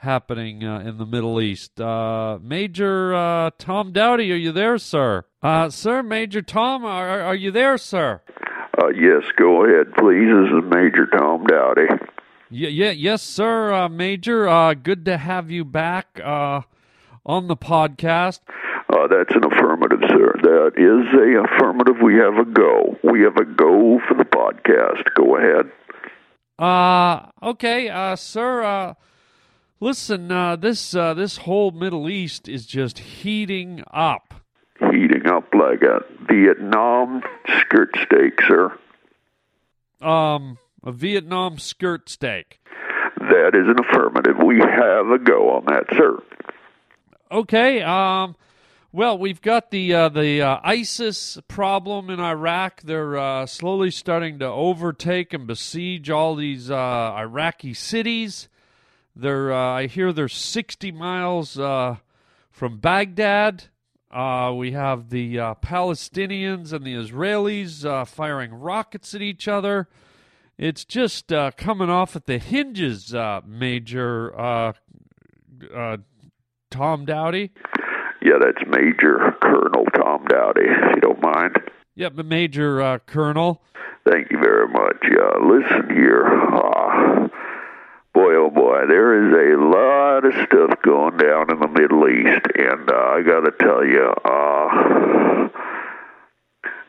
happening 0.00 0.64
uh, 0.64 0.80
in 0.80 0.98
the 0.98 1.06
Middle 1.06 1.40
East. 1.40 1.80
Uh, 1.80 2.38
Major 2.42 3.14
uh, 3.14 3.50
Tom 3.58 3.92
Dowdy, 3.92 4.32
are 4.32 4.36
you 4.36 4.52
there, 4.52 4.78
sir? 4.78 5.24
Uh, 5.42 5.70
sir, 5.70 6.02
Major 6.02 6.42
Tom, 6.42 6.84
are, 6.84 7.20
are 7.20 7.34
you 7.34 7.50
there, 7.50 7.78
sir? 7.78 8.20
Uh, 8.80 8.88
yes, 8.88 9.22
go 9.36 9.64
ahead, 9.64 9.94
please. 9.96 10.26
This 10.26 10.64
is 10.64 10.70
Major 10.70 11.06
Tom 11.06 11.44
Dowdy. 11.44 11.86
Yeah, 12.50 12.68
yeah, 12.68 12.90
yes, 12.90 13.22
sir, 13.22 13.72
uh, 13.72 13.88
Major. 13.88 14.74
good 14.74 15.04
to 15.04 15.16
have 15.16 15.50
you 15.50 15.64
back 15.64 16.20
on 16.24 17.48
the 17.48 17.56
podcast. 17.56 18.40
that's 18.88 19.34
an 19.34 19.44
affirmative, 19.44 20.00
sir. 20.08 20.34
That 20.42 20.72
is 20.76 21.06
a 21.14 21.44
affirmative. 21.44 21.96
We 22.02 22.14
have 22.16 22.34
a 22.34 22.44
go. 22.44 22.96
We 23.04 23.22
have 23.22 23.36
a 23.36 23.44
go 23.44 24.00
for 24.08 24.14
the 24.14 24.24
podcast. 24.24 25.04
Go 25.14 25.36
ahead. 25.36 25.70
Uh, 26.60 27.30
okay, 27.42 27.88
uh, 27.88 28.14
sir, 28.16 28.62
uh, 28.62 28.94
Listen, 29.82 30.30
uh, 30.30 30.56
this 30.56 30.94
uh, 30.94 31.14
this 31.14 31.38
whole 31.38 31.70
Middle 31.70 32.10
East 32.10 32.48
is 32.50 32.66
just 32.66 32.98
heating 32.98 33.82
up. 33.90 34.34
Heating 34.78 35.26
up 35.26 35.54
like 35.54 35.80
a 35.80 36.00
Vietnam 36.30 37.22
skirt 37.60 37.88
steak, 38.02 38.38
sir. 38.46 38.78
Um, 40.02 40.58
a 40.84 40.92
Vietnam 40.92 41.58
skirt 41.58 42.10
steak. 42.10 42.60
That 43.16 43.52
is 43.54 43.68
an 43.68 43.76
affirmative. 43.78 44.36
We 44.44 44.58
have 44.58 45.06
a 45.08 45.18
go 45.18 45.50
on 45.50 45.64
that, 45.66 45.86
sir. 45.96 46.22
Okay. 47.32 47.82
Um. 47.82 48.36
Well, 48.92 49.16
we've 49.18 49.40
got 49.40 49.70
the 49.70 49.94
uh, 49.94 50.08
the 50.10 50.42
uh, 50.42 50.60
ISIS 50.62 51.38
problem 51.48 52.10
in 52.10 52.20
Iraq. 52.20 52.82
They're 52.82 53.16
uh, 53.16 53.46
slowly 53.46 53.90
starting 53.90 54.40
to 54.40 54.46
overtake 54.46 55.32
and 55.32 55.46
besiege 55.46 56.10
all 56.10 56.34
these 56.34 56.70
uh, 56.70 57.14
Iraqi 57.16 57.72
cities. 57.72 58.48
They're, 59.14 59.52
uh, 59.52 59.72
I 59.72 59.86
hear 59.86 60.12
they're 60.12 60.28
60 60.28 60.92
miles 60.92 61.58
uh, 61.58 61.96
from 62.50 62.78
Baghdad. 62.78 63.64
Uh, 64.10 64.52
we 64.56 64.72
have 64.72 65.10
the 65.10 65.38
uh, 65.38 65.54
Palestinians 65.54 66.72
and 66.72 66.84
the 66.84 66.94
Israelis 66.94 67.84
uh, 67.84 68.04
firing 68.04 68.52
rockets 68.52 69.14
at 69.14 69.22
each 69.22 69.46
other. 69.46 69.88
It's 70.58 70.84
just 70.84 71.32
uh, 71.32 71.52
coming 71.56 71.90
off 71.90 72.16
at 72.16 72.26
the 72.26 72.38
hinges, 72.38 73.14
Major 73.46 74.74
Tom 76.70 77.04
Dowdy. 77.04 77.52
Yeah, 78.20 78.34
that's 78.38 78.68
Major 78.68 79.34
Colonel 79.40 79.86
Tom 79.96 80.26
Dowdy, 80.26 80.66
if 80.66 80.96
you 80.96 81.00
don't 81.00 81.22
mind. 81.22 81.56
Yep, 81.94 82.12
yeah, 82.16 82.22
Major 82.22 82.98
Colonel. 83.06 83.62
Thank 84.08 84.30
you 84.30 84.38
very 84.38 84.68
much. 84.68 84.96
Listen 85.42 85.94
here. 85.94 86.26
Boy, 88.20 88.34
oh 88.34 88.50
boy, 88.50 88.84
there 88.86 89.16
is 89.16 89.32
a 89.32 89.56
lot 89.64 90.26
of 90.26 90.34
stuff 90.44 90.82
going 90.84 91.16
down 91.16 91.50
in 91.50 91.58
the 91.58 91.68
Middle 91.68 92.06
East, 92.06 92.44
and 92.54 92.90
uh, 92.90 92.94
I 92.94 93.22
got 93.22 93.48
to 93.48 93.52
tell 93.58 93.82
you, 93.82 94.12
uh, 94.22 95.48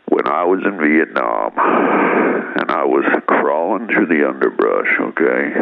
when 0.10 0.28
I 0.28 0.44
was 0.44 0.60
in 0.66 0.78
Vietnam 0.78 1.54
and 1.56 2.70
I 2.70 2.84
was 2.84 3.06
crawling 3.28 3.88
through 3.88 4.08
the 4.08 4.28
underbrush, 4.28 4.90
okay, 5.00 5.54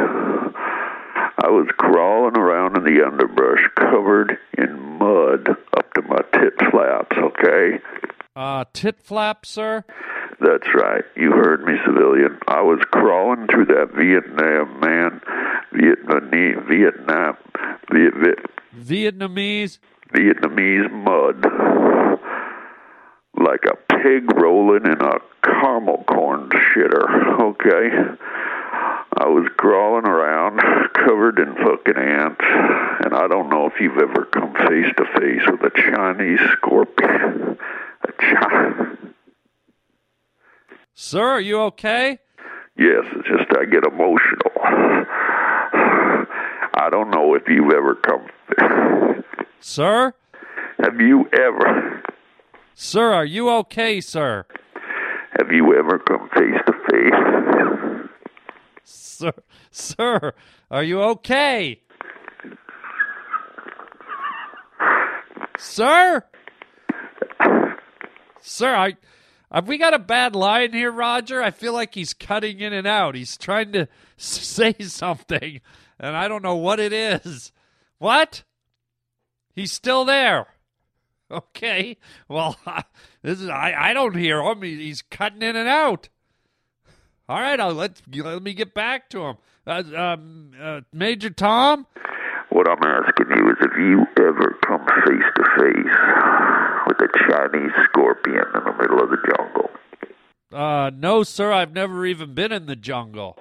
I 1.38 1.50
was 1.50 1.68
crawling 1.78 2.36
around 2.36 2.76
in 2.76 2.84
the 2.84 3.06
underbrush 3.06 3.62
covered 3.76 4.40
in 4.58 4.98
mud 4.98 5.50
up 5.78 5.94
to 5.94 6.02
my 6.02 6.22
tit 6.34 6.56
flaps, 6.72 7.16
okay? 7.16 7.80
Uh, 8.36 8.66
tit 8.74 9.00
flaps, 9.04 9.50
sir? 9.50 9.86
That's 10.42 10.68
right. 10.74 11.04
You 11.16 11.32
heard 11.32 11.66
me, 11.66 11.74
civilian. 11.86 12.40
I 12.48 12.62
was 12.62 12.80
crawling 12.92 13.48
through 13.48 13.66
that 13.66 13.92
Vietnam 13.94 14.80
man, 14.80 15.22
Vietnamese, 15.74 16.68
Vietnam, 16.68 17.38
Viet, 17.92 18.14
Viet, 18.16 18.40
Vietnamese, 18.78 19.80
Vietnamese 20.14 20.90
mud, 20.92 21.46
like 23.36 23.66
a 23.66 23.76
pig 24.02 24.32
rolling 24.40 24.86
in 24.86 25.02
a 25.02 25.20
caramel 25.44 26.04
corn 26.08 26.50
shitter. 26.50 27.40
Okay. 27.42 27.90
I 29.18 29.28
was 29.28 29.50
crawling 29.58 30.06
around, 30.06 30.62
covered 30.94 31.40
in 31.40 31.56
fucking 31.56 31.98
ants, 31.98 32.46
and 33.04 33.14
I 33.14 33.28
don't 33.28 33.50
know 33.50 33.66
if 33.66 33.74
you've 33.82 33.98
ever 33.98 34.26
come 34.26 34.54
face 34.54 34.94
to 34.96 35.06
face 35.20 35.42
with 35.48 35.62
a 35.62 35.72
Chinese 35.76 36.40
scorpion. 36.54 37.58
A 38.04 38.12
Chinese 38.22 38.99
Sir, 41.02 41.24
are 41.24 41.40
you 41.40 41.62
okay? 41.62 42.20
Yes, 42.78 43.06
it's 43.16 43.26
just 43.30 43.50
I 43.58 43.64
get 43.64 43.86
emotional. 43.86 44.52
I 46.74 46.90
don't 46.92 47.10
know 47.10 47.36
if 47.36 47.44
you've 47.48 47.72
ever 47.72 47.96
come. 47.96 48.28
Sir? 49.62 50.14
Have 50.84 51.00
you 51.00 51.30
ever, 51.32 52.04
Sir, 52.76 53.14
are 53.14 53.24
you 53.24 53.50
okay, 53.50 54.02
sir? 54.02 54.46
have 55.38 55.54
you 55.54 55.74
ever 55.74 56.00
come 56.00 56.28
face 56.36 56.60
to 56.68 56.74
face? 56.92 58.10
Sir, 58.84 59.32
sir, 59.72 60.34
are 60.70 60.84
you 60.84 61.02
okay? 61.02 61.80
Sir? 65.58 66.26
Sir, 68.42 68.76
I 68.76 68.98
have 69.52 69.68
we 69.68 69.78
got 69.78 69.94
a 69.94 70.00
bad 70.00 70.36
line 70.36 70.74
here, 70.74 70.92
Roger? 70.92 71.42
I 71.42 71.52
feel 71.52 71.74
like 71.74 71.94
he's 71.96 72.14
cutting 72.14 72.60
in 72.60 72.74
and 72.74 72.86
out. 72.88 73.16
He's 73.16 73.38
trying 73.38 73.72
to 73.74 73.88
say 74.18 74.74
something, 74.80 75.62
and 76.00 76.16
I 76.18 76.28
don't 76.28 76.44
know 76.44 76.56
what 76.56 76.80
it 76.80 76.94
is. 76.94 77.52
What? 77.98 78.44
He's 79.56 79.72
still 79.72 80.06
there. 80.06 80.48
Okay. 81.32 81.98
Well, 82.28 82.58
this 83.22 83.40
is 83.42 83.50
I, 83.50 83.74
I 83.78 83.94
don't 83.94 84.16
hear 84.18 84.42
him. 84.42 84.62
He- 84.62 84.84
He's 84.86 85.02
cutting 85.02 85.42
in 85.42 85.56
and 85.56 85.68
out. 85.70 86.10
All 87.28 87.40
right, 87.40 87.60
I'll 87.60 87.74
let 87.74 88.02
let 88.12 88.42
me 88.42 88.54
get 88.54 88.74
back 88.74 89.10
to 89.12 89.22
him. 89.22 89.38
Uh, 89.68 89.84
um, 89.96 90.52
uh, 90.60 90.82
Major 90.92 91.30
Tom. 91.30 91.86
What 92.60 92.68
I'm 92.68 92.84
asking 92.84 93.28
you 93.38 93.52
is 93.52 93.58
if 93.62 93.72
you 93.78 94.06
ever 94.18 94.60
come 94.68 94.86
face 95.08 95.30
to 95.38 95.44
face 95.60 95.96
with 96.88 96.98
a 97.00 97.08
Chinese 97.30 97.72
scorpion 97.86 98.44
in 98.54 98.64
the 98.66 98.74
middle 98.74 99.02
of 99.02 99.10
the 99.10 99.18
jungle. 99.32 99.70
Uh, 100.52 100.92
no, 100.94 101.24
sir. 101.24 101.54
I've 101.54 101.72
never 101.72 102.06
even 102.06 102.34
been 102.34 102.52
in 102.52 102.66
the 102.66 102.76
jungle. 102.76 103.38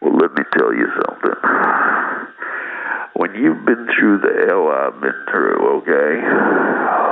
Well, 0.00 0.16
let 0.16 0.32
me 0.32 0.44
tell 0.56 0.72
you 0.72 0.86
something. 1.04 1.34
When 3.16 3.34
you've 3.34 3.66
been 3.66 3.86
through 3.98 4.20
the 4.20 4.46
hell 4.46 4.68
I've 4.68 4.98
been 4.98 5.26
through, 5.30 5.82
okay? 5.82 7.07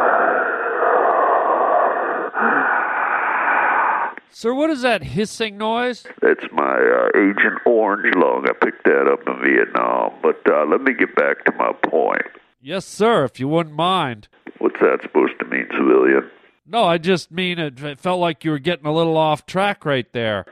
Sir, 4.31 4.53
what 4.53 4.71
is 4.71 4.83
that 4.83 5.03
hissing 5.03 5.57
noise? 5.57 6.05
That's 6.21 6.45
my 6.53 6.63
uh, 6.63 7.19
Agent 7.19 7.61
Orange 7.65 8.15
lung. 8.17 8.47
I 8.49 8.53
picked 8.53 8.85
that 8.85 9.09
up 9.11 9.21
in 9.27 9.43
Vietnam. 9.43 10.13
But 10.23 10.41
uh, 10.47 10.67
let 10.67 10.83
me 10.83 10.93
get 10.93 11.15
back 11.17 11.45
to 11.47 11.53
my 11.53 11.73
point. 11.89 12.27
Yes, 12.61 12.85
sir. 12.85 13.25
If 13.25 13.41
you 13.41 13.49
wouldn't 13.49 13.75
mind. 13.75 14.29
What's 14.59 14.81
that 14.81 14.99
supposed 15.03 15.39
to 15.41 15.47
mean, 15.47 15.67
civilian? 15.71 16.31
No, 16.67 16.85
I 16.85 16.99
just 16.99 17.31
mean 17.31 17.59
it, 17.59 17.83
it 17.83 18.01
felt 18.01 18.21
like 18.21 18.45
you 18.45 18.51
were 18.51 18.59
getting 18.59 18.87
a 18.87 18.93
little 18.93 19.17
off 19.17 19.47
track 19.47 19.85
right 19.85 20.11
there. 20.13 20.45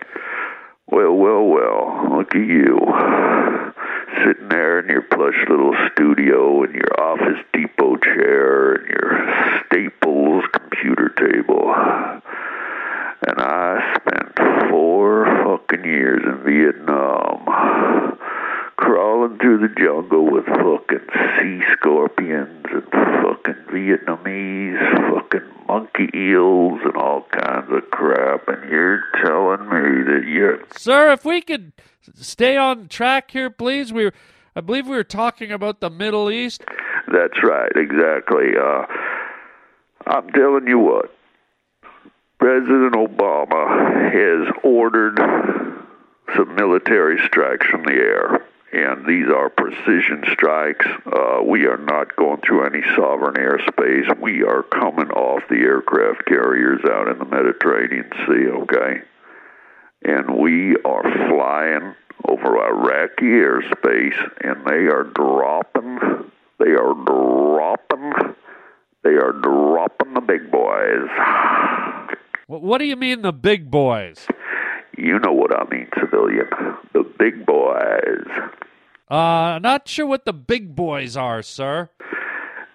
Well, 0.86 1.12
well, 1.12 1.42
well, 1.42 2.16
look 2.16 2.34
at 2.34 2.40
you. 2.40 2.78
Sitting 4.24 4.48
there 4.48 4.78
in 4.78 4.88
your 4.88 5.02
plush 5.02 5.34
little 5.50 5.74
studio 5.92 6.62
in 6.62 6.72
your 6.72 7.00
Office 7.00 7.42
Depot 7.52 7.96
chair 7.96 8.74
and 8.74 8.88
your 8.88 9.64
Staples 9.66 10.44
computer 10.52 11.08
table. 11.18 11.74
And 13.26 13.40
I 13.40 13.96
spent 13.96 14.70
four 14.70 15.24
fucking 15.44 15.84
years 15.84 16.22
in 16.24 16.44
Vietnam 16.44 18.18
crawling 18.76 19.38
through 19.38 19.58
the 19.58 19.74
jungle 19.80 20.30
with 20.30 20.44
fucking 20.44 21.06
sea 21.38 21.60
scorpions 21.72 22.66
and 22.70 22.84
fucking 22.90 23.64
Vietnamese 23.70 25.10
fucking 25.10 25.48
monkey 25.66 26.10
eels 26.14 26.80
and 26.84 26.96
all 26.96 27.22
kinds 27.30 27.70
of 27.70 27.90
crap. 27.90 28.46
And 28.48 28.70
you're 28.70 29.02
telling 29.24 29.68
me 29.68 30.02
that 30.04 30.24
you're. 30.26 30.58
Sir, 30.76 31.12
if 31.12 31.24
we 31.24 31.40
could 31.40 31.72
stay 32.14 32.56
on 32.56 32.88
track 32.88 33.30
here, 33.30 33.48
please. 33.48 33.92
We, 33.92 34.06
were, 34.06 34.12
I 34.54 34.60
believe 34.60 34.86
we 34.86 34.96
were 34.96 35.04
talking 35.04 35.50
about 35.50 35.80
the 35.80 35.90
Middle 35.90 36.30
East. 36.30 36.62
That's 37.10 37.42
right, 37.42 37.72
exactly. 37.74 38.56
Uh, 38.60 38.86
I'm 40.06 40.28
telling 40.30 40.66
you 40.66 40.78
what. 40.78 41.13
President 42.44 42.92
Obama 42.92 44.12
has 44.12 44.54
ordered 44.62 45.16
some 46.36 46.54
military 46.54 47.18
strikes 47.26 47.66
from 47.68 47.84
the 47.84 47.94
air 47.94 48.44
and 48.70 49.06
these 49.06 49.30
are 49.34 49.48
precision 49.48 50.22
strikes. 50.30 50.84
Uh, 51.06 51.40
we 51.42 51.64
are 51.64 51.78
not 51.78 52.14
going 52.16 52.42
through 52.42 52.66
any 52.66 52.82
sovereign 52.96 53.36
airspace. 53.36 54.20
We 54.20 54.42
are 54.42 54.62
coming 54.62 55.10
off 55.12 55.42
the 55.48 55.62
aircraft 55.62 56.26
carriers 56.26 56.82
out 56.84 57.08
in 57.08 57.18
the 57.18 57.24
Mediterranean 57.24 58.10
Sea, 58.26 58.48
okay? 58.50 59.00
And 60.02 60.36
we 60.36 60.76
are 60.84 61.02
flying 61.30 61.94
over 62.28 62.58
Iraqi 62.58 63.24
airspace, 63.24 64.18
and 64.42 64.66
they 64.66 64.92
are 64.92 65.04
dropping, 65.04 66.30
they 66.58 66.72
are 66.72 66.92
dropping, 67.06 68.34
they 69.02 69.14
are 69.14 69.32
dropping 69.32 70.12
the 70.12 70.20
big 70.20 70.50
boys. 70.50 71.88
What, 72.60 72.78
do 72.78 72.84
you 72.84 72.96
mean, 72.96 73.22
the 73.22 73.32
big 73.32 73.70
boys? 73.70 74.26
You 74.96 75.18
know 75.18 75.32
what 75.32 75.50
I 75.54 75.64
mean, 75.70 75.88
civilian. 75.98 76.46
The 76.92 77.02
big 77.18 77.44
boys. 77.44 78.26
Uh, 79.08 79.58
not 79.60 79.88
sure 79.88 80.06
what 80.06 80.24
the 80.24 80.32
big 80.32 80.76
boys 80.76 81.16
are, 81.16 81.42
sir. 81.42 81.90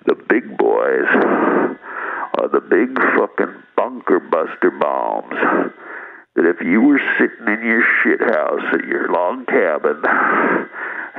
The 0.06 0.16
big 0.16 0.58
boys 0.58 1.08
are 1.08 2.50
the 2.52 2.62
big 2.62 2.98
fucking 3.18 3.64
bunker 3.76 4.20
buster 4.20 4.72
bombs 4.72 5.34
that 6.36 6.46
if 6.46 6.66
you 6.66 6.82
were 6.82 7.02
sitting 7.18 7.48
in 7.48 7.66
your 7.66 7.84
shit 8.04 8.22
house 8.22 8.64
at 8.74 8.86
your 8.86 9.12
log 9.12 9.48
cabin 9.48 10.02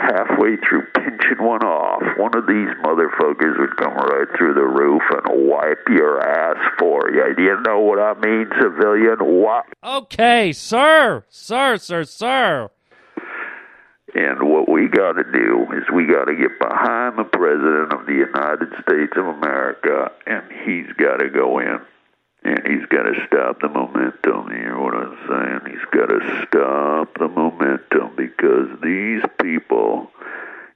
halfway 0.00 0.56
through 0.56 0.86
pinching 0.94 1.44
one 1.44 1.62
off, 1.62 2.02
one 2.16 2.34
of 2.34 2.46
these 2.46 2.68
motherfuckers 2.82 3.58
would 3.58 3.76
come 3.76 3.94
right 3.94 4.28
through 4.36 4.54
the 4.54 4.66
roof 4.66 5.02
and 5.10 5.48
wipe 5.48 5.86
your 5.88 6.20
ass 6.20 6.56
for 6.78 7.10
you. 7.12 7.34
Do 7.36 7.42
you 7.42 7.60
know 7.66 7.80
what 7.80 7.98
I 7.98 8.14
mean, 8.14 8.48
civilian? 8.60 9.18
What? 9.20 9.66
Okay, 9.84 10.52
sir, 10.52 11.24
sir, 11.28 11.76
sir, 11.76 12.04
sir. 12.04 12.70
And 14.14 14.48
what 14.48 14.68
we 14.68 14.88
got 14.88 15.12
to 15.12 15.24
do 15.24 15.66
is 15.76 15.84
we 15.94 16.06
got 16.06 16.24
to 16.24 16.34
get 16.34 16.58
behind 16.58 17.16
the 17.16 17.24
President 17.24 17.92
of 17.92 18.06
the 18.06 18.26
United 18.26 18.68
States 18.82 19.12
of 19.16 19.26
America, 19.26 20.10
and 20.26 20.42
he's 20.64 20.90
got 20.96 21.18
to 21.18 21.28
go 21.30 21.60
in. 21.60 21.78
And 22.42 22.60
he's 22.66 22.86
got 22.86 23.02
to 23.02 23.14
stop 23.26 23.60
the 23.60 23.68
momentum. 23.68 24.48
You 24.50 24.56
hear 24.56 24.78
what 24.78 24.94
I'm 24.94 25.18
saying? 25.28 25.74
He's 25.74 25.84
got 25.92 26.06
to 26.06 26.46
stop 26.46 27.18
the 27.18 27.28
momentum 27.28 28.16
because 28.16 28.68
these 28.82 29.22
people, 29.42 30.10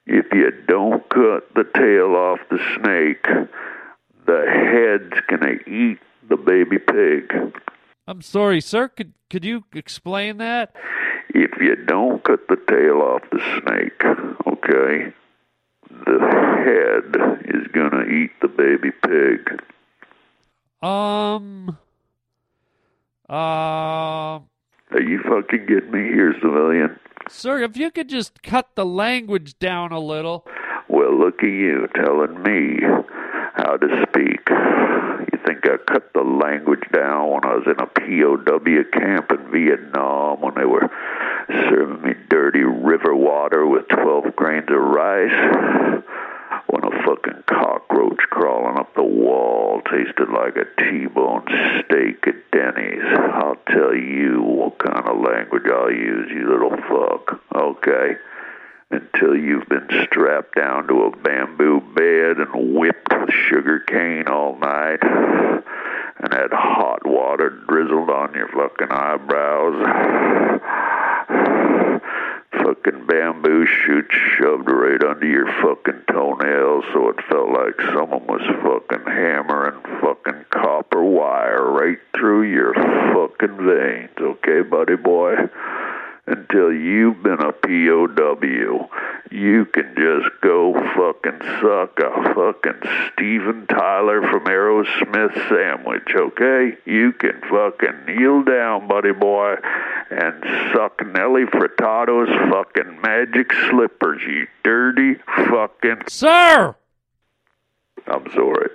if 0.05 0.25
you 0.31 0.51
don't 0.67 1.07
cut 1.09 1.53
the 1.55 1.65
tail 1.75 2.15
off 2.15 2.39
the 2.49 2.59
snake, 2.75 3.25
the 4.25 4.45
head's 4.47 5.19
going 5.27 5.41
to 5.41 5.69
eat 5.69 5.99
the 6.29 6.37
baby 6.37 6.77
pig. 6.77 7.53
I'm 8.07 8.21
sorry, 8.21 8.61
sir. 8.61 8.87
Could 8.87 9.13
could 9.31 9.43
you 9.43 9.63
explain 9.73 10.37
that? 10.37 10.75
If 11.29 11.59
you 11.59 11.75
don't 11.75 12.23
cut 12.23 12.47
the 12.47 12.57
tail 12.67 13.01
off 13.01 13.23
the 13.31 13.39
snake, 13.59 13.99
okay, 14.47 15.13
the 15.89 16.19
head 16.63 17.15
is 17.45 17.67
going 17.73 17.91
to 17.91 18.05
eat 18.07 18.31
the 18.41 18.47
baby 18.47 18.91
pig. 18.91 19.61
Um. 20.81 21.77
Uh. 23.29 24.39
Are 24.91 25.01
you 25.01 25.19
fucking 25.23 25.65
getting 25.67 25.91
me 25.91 26.13
here, 26.13 26.33
civilian? 26.41 26.99
Sir, 27.27 27.63
if 27.63 27.75
you 27.75 27.89
could 27.89 28.07
just 28.07 28.43
cut 28.43 28.69
the 28.75 28.85
language 28.85 29.57
down 29.57 29.91
a 29.91 29.99
little. 29.99 30.45
Well, 30.87 31.17
look 31.17 31.41
at 31.41 31.49
you 31.49 31.87
telling 31.95 32.43
me 32.43 32.79
how 33.55 33.77
to 33.77 34.05
speak. 34.09 34.41
You 35.31 35.39
think 35.45 35.65
I 35.65 35.77
cut 35.91 36.13
the 36.13 36.21
language 36.21 36.83
down 36.93 37.31
when 37.31 37.45
I 37.45 37.55
was 37.55 37.65
in 37.65 37.79
a 37.79 37.87
POW 37.87 38.83
camp 38.93 39.31
in 39.31 39.51
Vietnam 39.51 40.41
when 40.41 40.53
they 40.55 40.65
were 40.65 40.87
serving 41.49 42.03
me 42.03 42.13
dirty 42.29 42.63
river 42.63 43.15
water 43.15 43.65
with 43.65 43.87
12 43.87 44.35
grains 44.35 44.69
of 44.69 44.77
rice? 44.77 46.03
When 46.67 46.83
a 46.83 47.03
fucking 47.03 47.43
cockroach 47.47 48.19
crawling 48.29 48.77
up 48.77 48.93
the 48.95 49.03
wall 49.03 49.81
tasted 49.89 50.29
like 50.29 50.55
a 50.55 50.65
T-bone 50.81 51.45
steak 51.85 52.27
at 52.27 52.51
Denny's. 52.51 53.03
I'll 53.33 53.57
tell 53.67 53.93
you 53.93 54.41
what 54.41 54.79
kind 54.79 55.07
of 55.07 55.21
language 55.21 55.63
I'll 55.71 55.91
use, 55.91 56.31
you 56.31 56.49
little 56.49 56.75
fuck. 56.89 57.39
Okay? 57.55 58.17
Until 58.91 59.35
you've 59.35 59.67
been 59.69 59.87
strapped 60.03 60.55
down 60.55 60.87
to 60.87 61.03
a 61.03 61.15
bamboo 61.17 61.81
bed 61.95 62.37
and 62.37 62.75
whipped 62.75 63.13
with 63.13 63.33
sugar 63.49 63.79
cane 63.79 64.27
all 64.27 64.57
night 64.57 64.99
and 65.03 66.33
had 66.33 66.51
hot 66.51 67.05
water 67.05 67.49
drizzled 67.67 68.09
on 68.09 68.33
your 68.33 68.47
fucking 68.47 68.91
eyebrows. 68.91 69.75
Fucking 72.63 73.05
bamboo 73.05 73.65
shoots 73.65 74.15
shoved 74.37 74.69
right 74.69 75.03
under 75.03 75.27
your 75.27 75.47
fucking 75.61 76.01
toenails 76.11 76.83
so 76.93 77.09
it 77.09 77.19
felt 77.29 77.49
like 77.49 77.79
someone 77.93 78.25
was 78.27 78.41
fucking 78.63 79.05
hammering 79.05 79.81
fucking 80.01 80.45
copper 80.49 81.03
wire 81.03 81.71
right 81.71 81.99
through 82.15 82.43
your 82.43 82.73
fucking 82.73 83.57
veins, 83.57 84.09
okay, 84.19 84.61
buddy 84.61 84.95
boy? 84.95 85.35
Until 86.27 86.71
you've 86.73 87.21
been 87.21 87.41
a 87.41 87.51
POW. 87.51 88.89
You 89.31 89.65
can 89.65 89.93
just 89.95 90.41
go 90.41 90.73
fucking 90.73 91.39
suck 91.61 91.99
a 91.99 92.33
fucking 92.33 92.81
Steven 93.13 93.67
Tyler 93.67 94.21
from 94.21 94.45
Aerosmith 94.45 95.33
sandwich, 95.49 96.15
okay? 96.15 96.77
You 96.85 97.11
can 97.13 97.41
fucking 97.41 98.05
kneel 98.07 98.43
down, 98.43 98.87
buddy 98.87 99.13
boy, 99.13 99.55
and 100.09 100.43
suck 100.73 101.05
Nelly 101.05 101.45
Furtado's 101.45 102.29
fucking 102.51 103.01
magic 103.01 103.51
slippers, 103.69 104.21
you 104.27 104.47
dirty 104.63 105.15
fucking. 105.49 106.03
Sir! 106.07 106.75
I'm 108.07 108.31
sorry. 108.31 108.69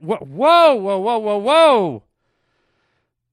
Whoa, 0.00 0.18
whoa, 0.18 0.74
whoa, 0.76 1.18
whoa, 1.18 1.38
whoa! 1.38 2.02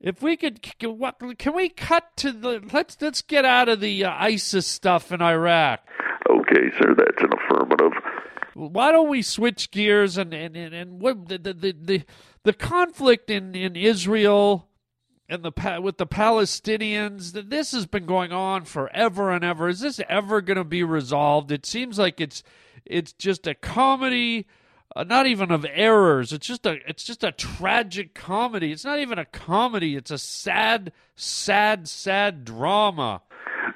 If 0.02 0.22
we 0.22 0.38
could, 0.38 0.62
can, 0.62 1.54
we 1.54 1.70
cut 1.70 2.16
to 2.18 2.32
the? 2.32 2.62
Let's 2.72 2.98
let's 3.02 3.22
get 3.22 3.44
out 3.44 3.68
of 3.68 3.82
the 3.82 4.06
uh, 4.06 4.12
ISIS 4.12 4.66
stuff 4.66 5.12
in 5.12 5.22
Iraq. 5.22 5.82
Okay, 6.30 6.72
sir, 6.80 6.96
that's 6.96 7.22
an 7.22 7.32
affirmative. 7.34 7.92
Why 8.54 8.94
don't 8.94 9.10
we 9.10 9.22
switch 9.22 9.72
gears 9.72 10.18
and 10.18 10.34
and 10.34 10.56
and, 10.56 10.74
and 10.74 11.02
what 11.02 11.28
the, 11.28 11.38
the 11.38 11.54
the 11.54 11.72
the 11.74 12.04
the 12.44 12.54
conflict 12.54 13.30
in 13.30 13.56
in 13.56 13.76
Israel 13.76 14.70
and 15.28 15.44
the 15.44 15.82
with 15.82 15.98
the 15.98 16.08
Palestinians? 16.08 17.50
This 17.50 17.74
has 17.74 17.86
been 17.86 18.06
going 18.06 18.32
on 18.32 18.64
forever 18.64 19.32
and 19.32 19.44
ever. 19.44 19.68
Is 19.68 19.82
this 19.82 20.00
ever 20.08 20.40
going 20.40 20.58
to 20.58 20.64
be 20.64 20.84
resolved? 20.84 21.52
It 21.52 21.66
seems 21.66 22.00
like 22.00 22.22
it's 22.22 22.42
it's 22.86 23.12
just 23.12 23.48
a 23.48 23.54
comedy 23.54 24.48
uh, 24.96 25.04
not 25.04 25.28
even 25.28 25.52
of 25.52 25.66
errors. 25.72 26.34
It's 26.34 26.48
just 26.48 26.66
a 26.66 26.78
it's 26.88 27.04
just 27.04 27.24
a 27.24 27.32
tragic 27.32 28.14
comedy. 28.14 28.72
It's 28.72 28.86
not 28.86 29.00
even 29.00 29.20
a 29.20 29.26
comedy. 29.26 29.96
It's 29.96 30.12
a 30.12 30.18
sad, 30.18 30.92
sad, 31.16 31.88
sad 31.88 32.46
drama. 32.46 33.22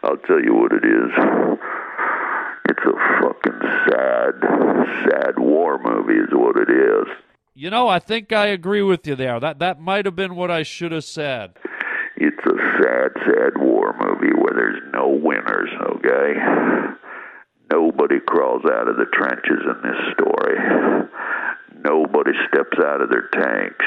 I'll 0.04 0.18
tell 0.18 0.42
you 0.44 0.54
what 0.56 0.72
it 0.72 0.84
is. 0.84 1.12
It's 2.70 2.86
a 2.86 3.22
fucking 3.22 3.60
sad, 3.88 4.34
sad 5.06 5.38
war 5.38 5.80
movie, 5.84 6.20
is 6.20 6.30
what 6.32 6.58
it 6.58 6.70
is. 6.70 7.08
You 7.54 7.70
know, 7.70 7.88
I 7.88 8.00
think 8.00 8.34
I 8.34 8.48
agree 8.48 8.82
with 8.82 9.06
you 9.06 9.16
there. 9.16 9.40
That 9.40 9.60
that 9.60 9.80
might 9.80 10.06
have 10.06 10.16
been 10.16 10.36
what 10.36 10.50
I 10.50 10.64
should 10.64 10.92
have 10.92 11.04
said. 11.04 11.54
It's 12.16 12.46
a 12.46 12.58
sad, 12.82 13.12
sad 13.26 13.58
war 13.58 13.94
movie 14.00 14.34
where 14.34 14.54
there's 14.56 14.82
no 14.94 15.10
winners, 15.10 15.70
okay? 15.96 16.34
Nobody 17.72 18.20
crawls 18.28 18.64
out 18.66 18.88
of 18.88 18.98
the 18.98 19.06
trenches 19.14 19.62
in 19.66 19.82
this 19.84 20.14
story. 20.14 20.33
Nobody 22.34 22.48
steps 22.48 22.78
out 22.80 23.02
of 23.02 23.10
their 23.10 23.28
tanks. 23.30 23.86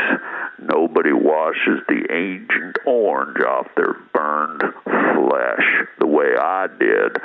Nobody 0.59 1.13
washes 1.13 1.81
the 1.89 2.07
Agent 2.11 2.77
Orange 2.87 3.39
off 3.41 3.67
their 3.77 3.95
burned 4.15 4.63
flesh 4.85 5.67
the 5.99 6.07
way 6.07 6.35
I 6.39 6.67
did 6.79 7.19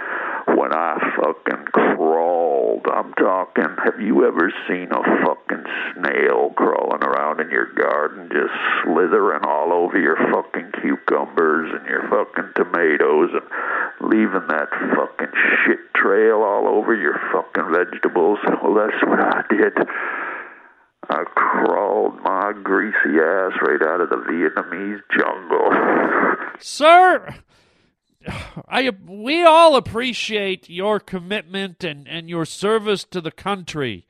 when 0.58 0.74
I 0.74 0.98
fucking 1.18 1.66
crawled. 1.74 2.86
I'm 2.92 3.14
talking, 3.14 3.70
have 3.84 4.00
you 4.02 4.26
ever 4.26 4.52
seen 4.68 4.90
a 4.92 5.04
fucking 5.26 5.66
snail 5.94 6.52
crawling 6.56 7.04
around 7.04 7.42
in 7.42 7.50
your 7.50 7.72
garden 7.74 8.30
just 8.32 8.54
slithering 8.84 9.46
all 9.46 9.72
over 9.72 10.00
your 10.00 10.18
fucking 10.18 10.72
cucumbers 10.82 11.72
and 11.78 11.86
your 11.88 12.10
fucking 12.10 12.52
tomatoes 12.56 13.30
and 13.34 14.10
leaving 14.10 14.48
that 14.50 14.70
fucking 14.96 15.34
shit 15.66 15.80
trail 15.96 16.42
all 16.42 16.68
over 16.68 16.96
your 16.96 17.20
fucking 17.32 17.72
vegetables? 17.72 18.40
Well, 18.64 18.74
that's 18.74 19.04
what 19.04 19.20
I 19.20 19.44
did. 19.50 19.78
I 21.10 21.24
crawled 21.36 22.22
my 22.24 22.54
greasy 22.64 23.20
ass 23.20 23.54
right 23.62 23.82
out 23.82 24.02
of 24.02 24.10
the 24.10 24.18
Vietnamese 24.18 25.02
jungle. 25.18 25.72
Sir, 26.60 27.36
I 28.68 28.92
we 29.06 29.44
all 29.44 29.76
appreciate 29.76 30.70
your 30.70 31.00
commitment 31.00 31.84
and, 31.84 32.08
and 32.08 32.30
your 32.30 32.46
service 32.46 33.04
to 33.06 33.22
the 33.22 33.32
country. 33.32 34.06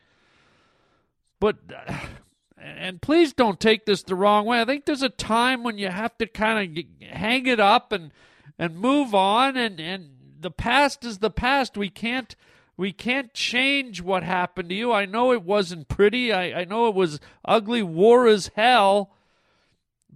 But 1.40 1.58
and 2.58 3.02
please 3.02 3.34
don't 3.34 3.60
take 3.60 3.86
this 3.86 4.04
the 4.04 4.16
wrong 4.16 4.46
way. 4.46 4.62
I 4.62 4.66
think 4.66 4.86
there's 4.86 5.02
a 5.02 5.10
time 5.10 5.64
when 5.64 5.78
you 5.78 5.90
have 5.90 6.18
to 6.18 6.28
kind 6.28 6.78
of 6.78 7.08
hang 7.10 7.48
it 7.48 7.60
up 7.60 7.92
and 7.92 8.12
and 8.60 8.78
move 8.78 9.16
on 9.16 9.58
and 9.58 9.80
and 9.80 10.10
the 10.40 10.52
past 10.52 11.06
is 11.06 11.20
the 11.20 11.32
past. 11.32 11.78
We 11.78 11.90
can't 11.90 12.36
we 12.78 12.92
can't 12.92 13.34
change 13.34 14.02
what 14.02 14.24
happened 14.24 14.70
to 14.70 14.76
you. 14.76 14.92
I 14.92 15.06
know 15.06 15.32
it 15.32 15.44
wasn't 15.44 15.88
pretty. 15.88 16.32
I, 16.34 16.62
I 16.62 16.66
know 16.66 16.88
it 16.88 16.96
was 16.96 17.20
ugly 17.46 17.84
war 17.84 18.28
as 18.28 18.52
hell. 18.56 19.12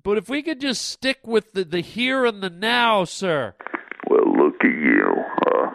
But 0.03 0.17
if 0.17 0.29
we 0.29 0.43
could 0.43 0.61
just 0.61 0.87
stick 0.87 1.25
with 1.25 1.53
the, 1.53 1.63
the 1.63 1.81
here 1.81 2.25
and 2.25 2.41
the 2.41 2.49
now, 2.49 3.05
sir. 3.05 3.55
Well, 4.07 4.37
look 4.37 4.63
at 4.63 4.69
you, 4.69 5.13
huh? 5.15 5.71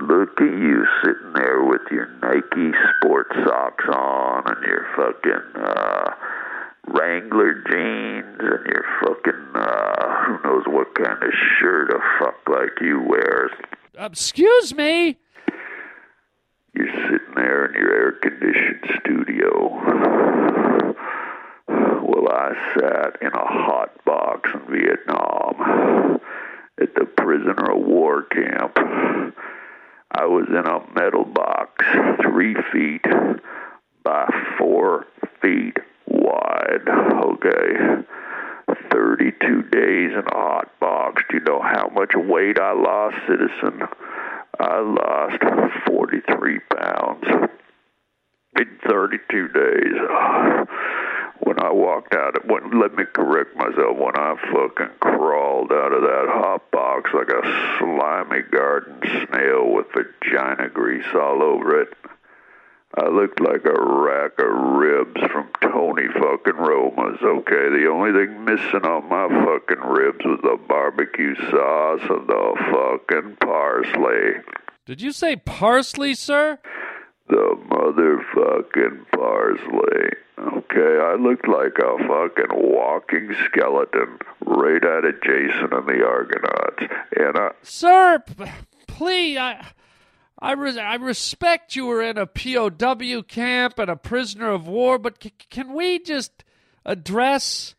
Look 0.00 0.40
at 0.40 0.52
you 0.52 0.84
sitting 1.04 1.32
there 1.34 1.64
with 1.64 1.82
your 1.90 2.08
Nike 2.22 2.76
sport 2.98 3.28
socks 3.46 3.84
on 3.92 4.44
and 4.46 4.64
your 4.64 4.86
fucking 4.96 5.62
uh, 5.62 6.10
Wrangler 6.88 7.54
jeans 7.70 8.38
and 8.40 8.66
your 8.66 8.84
fucking 9.00 9.46
uh, 9.54 10.24
who 10.24 10.48
knows 10.48 10.64
what 10.66 10.94
kind 10.94 11.22
of 11.22 11.30
shirt 11.58 11.90
a 11.90 12.00
fuck 12.18 12.36
like 12.48 12.80
you 12.80 13.00
wears. 13.08 13.50
Excuse 13.98 14.74
me. 14.74 15.18
There 17.46 17.66
in 17.66 17.74
your 17.74 17.94
air 17.94 18.12
conditioned 18.20 18.84
studio. 18.98 19.68
Well, 21.68 22.28
I 22.28 22.54
sat 22.74 23.22
in 23.22 23.28
a 23.28 23.46
hot 23.46 24.04
box 24.04 24.50
in 24.52 24.62
Vietnam 24.68 26.20
at 26.82 26.92
the 26.96 27.04
prisoner 27.04 27.70
of 27.70 27.86
war 27.86 28.24
camp. 28.24 28.76
I 30.10 30.26
was 30.26 30.48
in 30.48 30.66
a 30.66 30.80
metal 31.00 31.24
box, 31.24 31.84
three 32.20 32.56
feet 32.72 33.04
by 34.02 34.28
four 34.58 35.06
feet 35.40 35.76
wide. 36.08 36.88
Okay. 36.88 38.02
32 38.90 39.62
days 39.70 40.10
in 40.10 40.24
a 40.26 40.34
hot 40.34 40.80
box. 40.80 41.22
Do 41.30 41.36
you 41.36 41.44
know 41.44 41.62
how 41.62 41.90
much 41.94 42.10
weight 42.16 42.58
I 42.58 42.72
lost, 42.72 43.14
citizen? 43.28 43.86
I 44.60 44.80
lost 44.80 45.42
43 45.86 46.60
pounds 46.74 47.24
in 48.58 48.78
32 48.88 49.48
days. 49.48 50.66
When 51.40 51.60
I 51.60 51.70
walked 51.70 52.14
out, 52.14 52.44
when, 52.48 52.80
let 52.80 52.94
me 52.94 53.04
correct 53.12 53.54
myself. 53.56 53.96
When 53.98 54.16
I 54.16 54.34
fucking 54.52 54.96
crawled 55.00 55.70
out 55.70 55.92
of 55.92 56.00
that 56.02 56.26
hot 56.28 56.70
box 56.70 57.10
like 57.12 57.28
a 57.28 57.76
slimy 57.78 58.42
garden 58.50 58.98
snail 59.02 59.70
with 59.70 59.86
vagina 59.92 60.70
grease 60.70 61.04
all 61.14 61.42
over 61.42 61.82
it, 61.82 61.92
I 62.98 63.08
looked 63.08 63.40
like 63.40 63.64
a 63.66 63.78
rack 63.78 64.32
of 64.38 64.78
ribs 64.78 65.20
from 65.30 65.48
Tony 65.60 66.06
fucking 66.14 66.56
Roma's, 66.56 67.18
okay? 67.22 67.68
The 67.68 67.88
only 67.92 68.12
thing 68.12 68.44
missing 68.44 68.86
on 68.86 69.08
my 69.08 69.28
fucking 69.28 69.84
ribs 69.84 70.24
was 70.24 70.40
the 70.42 70.58
barbecue 70.66 71.34
sauce 71.50 72.00
and 72.08 72.26
the 72.26 72.54
fucking 72.72 73.36
parsley. 73.36 74.42
Did 74.86 75.02
you 75.02 75.12
say 75.12 75.36
parsley, 75.36 76.14
sir? 76.14 76.58
The 77.28 77.56
motherfucking 77.68 79.10
parsley. 79.12 80.10
Okay, 80.38 80.98
I 81.02 81.16
looked 81.16 81.48
like 81.48 81.76
a 81.78 81.98
fucking 81.98 82.52
walking 82.52 83.34
skeleton 83.46 84.18
right 84.44 84.84
out 84.84 85.04
of 85.04 85.20
Jason 85.22 85.68
and 85.72 85.86
the 85.86 86.04
Argonauts. 86.06 86.94
And 87.16 87.36
I. 87.36 87.50
Sir, 87.62 88.22
p- 88.26 88.44
please, 88.86 89.38
I. 89.38 89.66
I, 90.38 90.52
res- 90.52 90.76
I 90.76 90.94
respect 90.96 91.76
you 91.76 91.86
were 91.86 92.02
in 92.02 92.18
a 92.18 92.26
POW 92.26 93.22
camp 93.22 93.78
and 93.78 93.90
a 93.90 93.96
prisoner 93.96 94.50
of 94.50 94.66
war, 94.68 94.98
but 94.98 95.22
c- 95.22 95.32
can 95.50 95.72
we 95.72 95.98
just 95.98 96.44
address 96.84 97.74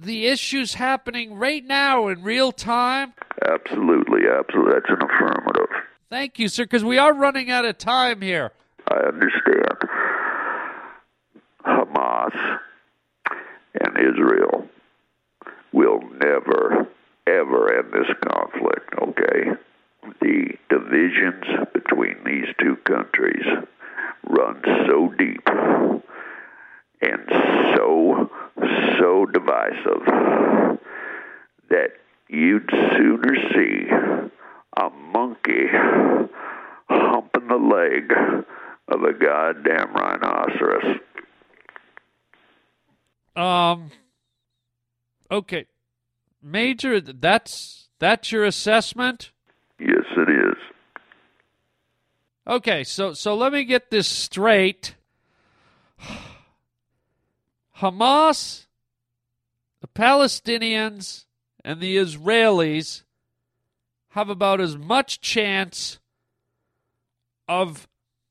the 0.00 0.26
issues 0.26 0.74
happening 0.74 1.34
right 1.34 1.64
now 1.64 2.08
in 2.08 2.22
real 2.22 2.50
time? 2.50 3.12
Absolutely, 3.46 4.22
absolutely. 4.26 4.72
That's 4.72 4.88
an 4.88 5.02
affirmative. 5.08 5.68
Thank 6.08 6.38
you, 6.38 6.48
sir, 6.48 6.64
because 6.64 6.84
we 6.84 6.98
are 6.98 7.12
running 7.12 7.50
out 7.50 7.64
of 7.64 7.76
time 7.78 8.22
here. 8.22 8.52
I 8.90 8.96
understand. 9.08 9.78
Hamas 11.64 12.58
and 13.80 13.96
Israel 13.98 14.68
will 15.72 16.00
never, 16.00 16.86
ever 17.26 17.78
end 17.78 17.92
this 17.92 18.16
conflict, 18.32 18.94
okay? 19.02 19.50
The 20.20 20.58
divisions 20.68 21.44
between 21.72 22.16
these 22.24 22.46
two 22.60 22.76
countries 22.84 23.44
run 24.26 24.60
so 24.86 25.12
deep 25.18 25.48
and 27.00 27.28
so, 27.76 28.30
so 28.98 29.26
divisive 29.26 30.04
that 31.70 31.90
you'd 32.28 32.68
sooner 32.70 33.34
see 33.52 33.88
a 34.76 34.90
monkey 34.90 35.66
humping 36.88 37.48
the 37.48 37.56
leg 37.56 38.12
of 38.88 39.02
a 39.02 39.12
goddamn 39.12 39.92
rhinoceros. 39.94 40.98
Um. 43.36 43.90
Okay, 45.30 45.66
Major, 46.42 47.00
that's 47.00 47.88
That's 47.98 48.30
your 48.30 48.44
assessment? 48.44 49.32
It 50.16 50.28
is. 50.28 50.56
Okay, 52.46 52.84
so 52.84 53.14
so 53.14 53.34
let 53.34 53.52
me 53.52 53.64
get 53.64 53.90
this 53.90 54.06
straight. 54.06 54.94
Hamas, 57.78 58.66
the 59.80 59.88
Palestinians, 59.88 61.24
and 61.64 61.80
the 61.80 61.96
Israelis 61.96 63.02
have 64.10 64.28
about 64.28 64.60
as 64.60 64.76
much 64.76 65.20
chance 65.20 65.98
of 67.48 67.88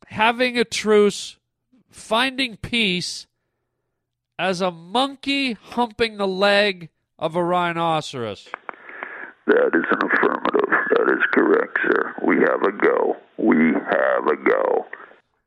having 0.07 0.57
a 0.57 0.63
truce, 0.63 1.37
finding 1.89 2.55
peace, 2.57 3.27
as 4.39 4.61
a 4.61 4.71
monkey 4.71 5.53
humping 5.53 6.17
the 6.17 6.27
leg 6.27 6.89
of 7.19 7.35
a 7.35 7.43
rhinoceros. 7.43 8.47
That 9.47 9.71
is 9.73 9.85
an 9.91 10.09
affirmative. 10.09 10.42
That 10.93 11.11
is 11.11 11.23
correct, 11.33 11.77
sir. 11.81 12.13
We 12.23 12.35
have 12.37 12.61
a 12.61 12.71
go. 12.71 13.17
We 13.37 13.57
have 13.73 14.27
a 14.27 14.35
go. 14.35 14.85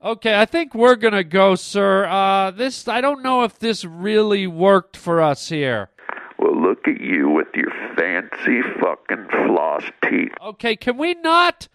Okay, 0.02 0.38
I 0.38 0.44
think 0.44 0.74
we're 0.74 0.96
gonna 0.96 1.22
go, 1.22 1.54
sir. 1.54 2.04
Uh, 2.06 2.50
this 2.50 2.88
I 2.88 3.00
don't 3.00 3.22
know 3.22 3.44
if 3.44 3.58
this 3.60 3.84
really 3.84 4.48
worked 4.48 4.96
for 4.96 5.22
us 5.22 5.48
here. 5.48 5.90
Well, 6.38 6.60
look 6.60 6.88
at 6.88 7.00
you 7.00 7.30
with 7.30 7.46
your 7.54 7.70
fancy 7.96 8.60
fucking 8.80 9.28
floss 9.46 9.84
teeth. 10.08 10.32
Okay, 10.42 10.74
can 10.74 10.96
we 10.96 11.14
not 11.14 11.68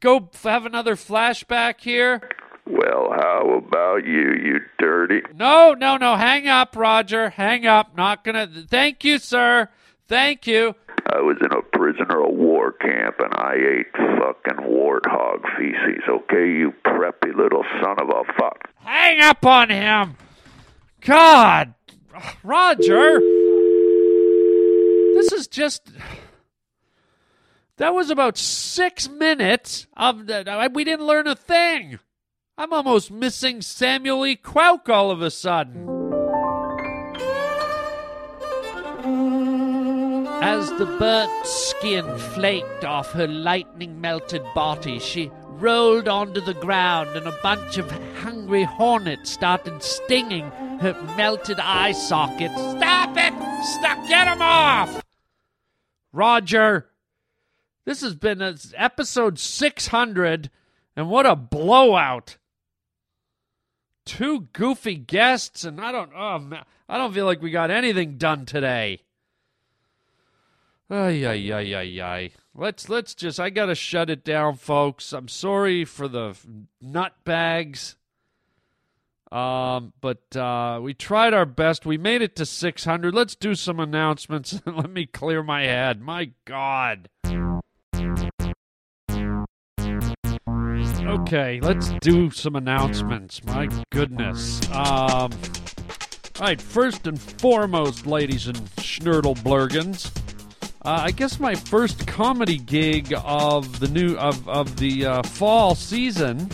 go 0.00 0.28
have 0.42 0.66
another 0.66 0.96
flashback 0.96 1.80
here? 1.80 2.28
Well, 2.66 3.10
how 3.10 3.62
about 3.66 4.04
you, 4.06 4.32
you 4.32 4.60
dirty? 4.78 5.22
No, 5.34 5.74
no, 5.74 5.96
no. 5.96 6.16
Hang 6.16 6.46
up, 6.46 6.76
Roger. 6.76 7.30
Hang 7.30 7.66
up. 7.66 7.96
Not 7.96 8.22
gonna. 8.22 8.46
Thank 8.68 9.02
you, 9.02 9.18
sir. 9.18 9.70
Thank 10.08 10.46
you. 10.46 10.74
I 11.12 11.20
was 11.20 11.36
in 11.40 11.52
a 11.52 11.62
prisoner 11.76 12.24
of 12.24 12.34
war 12.34 12.72
camp 12.72 13.16
and 13.18 13.34
I 13.34 13.54
ate 13.54 13.92
fucking 13.92 14.64
warthog 14.66 15.42
feces, 15.56 16.02
okay, 16.08 16.48
you 16.48 16.72
preppy 16.84 17.34
little 17.36 17.64
son 17.82 17.96
of 18.00 18.08
a 18.08 18.24
fuck. 18.38 18.70
Hang 18.76 19.20
up 19.20 19.44
on 19.44 19.70
him. 19.70 20.16
God, 21.02 21.74
Roger. 22.42 23.20
This 25.14 25.32
is 25.32 25.46
just. 25.46 25.90
That 27.76 27.92
was 27.94 28.08
about 28.10 28.38
six 28.38 29.08
minutes 29.08 29.86
of 29.96 30.26
the. 30.26 30.70
We 30.72 30.84
didn't 30.84 31.06
learn 31.06 31.26
a 31.26 31.34
thing. 31.34 31.98
I'm 32.56 32.72
almost 32.72 33.10
missing 33.10 33.62
Samuel 33.62 34.24
E. 34.26 34.36
Quoke 34.36 34.88
all 34.88 35.10
of 35.10 35.20
a 35.20 35.30
sudden. 35.30 35.93
As 40.46 40.68
the 40.72 40.84
burnt 40.84 41.46
skin 41.46 42.18
flaked 42.18 42.84
off 42.84 43.12
her 43.12 43.26
lightning 43.26 44.02
melted 44.02 44.42
body, 44.54 44.98
she 44.98 45.30
rolled 45.46 46.06
onto 46.06 46.42
the 46.42 46.52
ground 46.52 47.16
and 47.16 47.26
a 47.26 47.38
bunch 47.42 47.78
of 47.78 47.90
hungry 48.18 48.64
hornets 48.64 49.30
started 49.30 49.82
stinging 49.82 50.50
her 50.80 50.92
melted 51.16 51.58
eye 51.58 51.92
sockets. 51.92 52.52
Stop 52.52 53.16
it! 53.16 53.32
Stop! 53.64 54.06
Get 54.06 54.28
him 54.28 54.42
off! 54.42 55.02
Roger, 56.12 56.90
this 57.86 58.02
has 58.02 58.14
been 58.14 58.42
episode 58.76 59.38
600, 59.38 60.50
and 60.94 61.08
what 61.08 61.24
a 61.24 61.36
blowout! 61.36 62.36
Two 64.04 64.48
goofy 64.52 64.96
guests, 64.96 65.64
and 65.64 65.80
I 65.80 65.90
don't. 65.90 66.12
Oh, 66.14 66.38
man, 66.38 66.66
I 66.86 66.98
don't 66.98 67.14
feel 67.14 67.24
like 67.24 67.40
we 67.40 67.50
got 67.50 67.70
anything 67.70 68.18
done 68.18 68.44
today. 68.44 69.00
Ay 70.90 71.26
ay 71.26 71.52
ay 71.52 71.74
ay 71.74 72.00
ay. 72.00 72.30
Let's 72.54 72.88
let's 72.88 73.14
just. 73.14 73.40
I 73.40 73.50
gotta 73.50 73.74
shut 73.74 74.10
it 74.10 74.24
down, 74.24 74.56
folks. 74.56 75.12
I'm 75.12 75.28
sorry 75.28 75.84
for 75.84 76.08
the 76.08 76.36
nut 76.80 77.14
bags. 77.24 77.96
Um, 79.32 79.92
but 80.00 80.36
uh, 80.36 80.78
we 80.80 80.94
tried 80.94 81.34
our 81.34 81.46
best. 81.46 81.84
We 81.84 81.98
made 81.98 82.22
it 82.22 82.36
to 82.36 82.46
600. 82.46 83.12
Let's 83.12 83.34
do 83.34 83.56
some 83.56 83.80
announcements. 83.80 84.60
Let 84.66 84.90
me 84.90 85.06
clear 85.06 85.42
my 85.42 85.64
head. 85.64 86.00
My 86.00 86.30
God. 86.44 87.08
Okay, 91.06 91.60
let's 91.60 91.92
do 92.00 92.30
some 92.30 92.56
announcements. 92.56 93.42
My 93.44 93.68
goodness. 93.90 94.60
Um, 94.70 95.30
all 95.30 95.30
right, 96.40 96.60
first 96.60 97.06
and 97.06 97.20
foremost, 97.20 98.06
ladies 98.06 98.46
and 98.46 98.56
schnurtleblurgans, 98.76 100.10
uh, 100.84 101.00
I 101.04 101.12
guess 101.12 101.40
my 101.40 101.54
first 101.54 102.06
comedy 102.06 102.58
gig 102.58 103.14
of 103.24 103.80
the 103.80 103.88
new 103.88 104.16
of 104.16 104.46
of 104.48 104.76
the 104.76 105.06
uh, 105.06 105.22
fall 105.22 105.74
season 105.74 106.50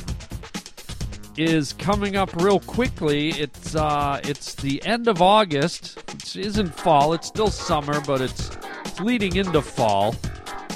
is 1.36 1.72
coming 1.72 2.16
up 2.16 2.34
real 2.36 2.60
quickly. 2.60 3.30
It's 3.30 3.74
uh, 3.74 4.20
it's 4.22 4.54
the 4.54 4.84
end 4.86 5.08
of 5.08 5.20
August. 5.20 5.98
It 6.14 6.36
isn't 6.36 6.72
fall. 6.72 7.12
It's 7.12 7.26
still 7.26 7.48
summer, 7.48 8.00
but 8.02 8.20
it's, 8.20 8.56
it's 8.84 9.00
leading 9.00 9.34
into 9.34 9.62
fall. 9.62 10.14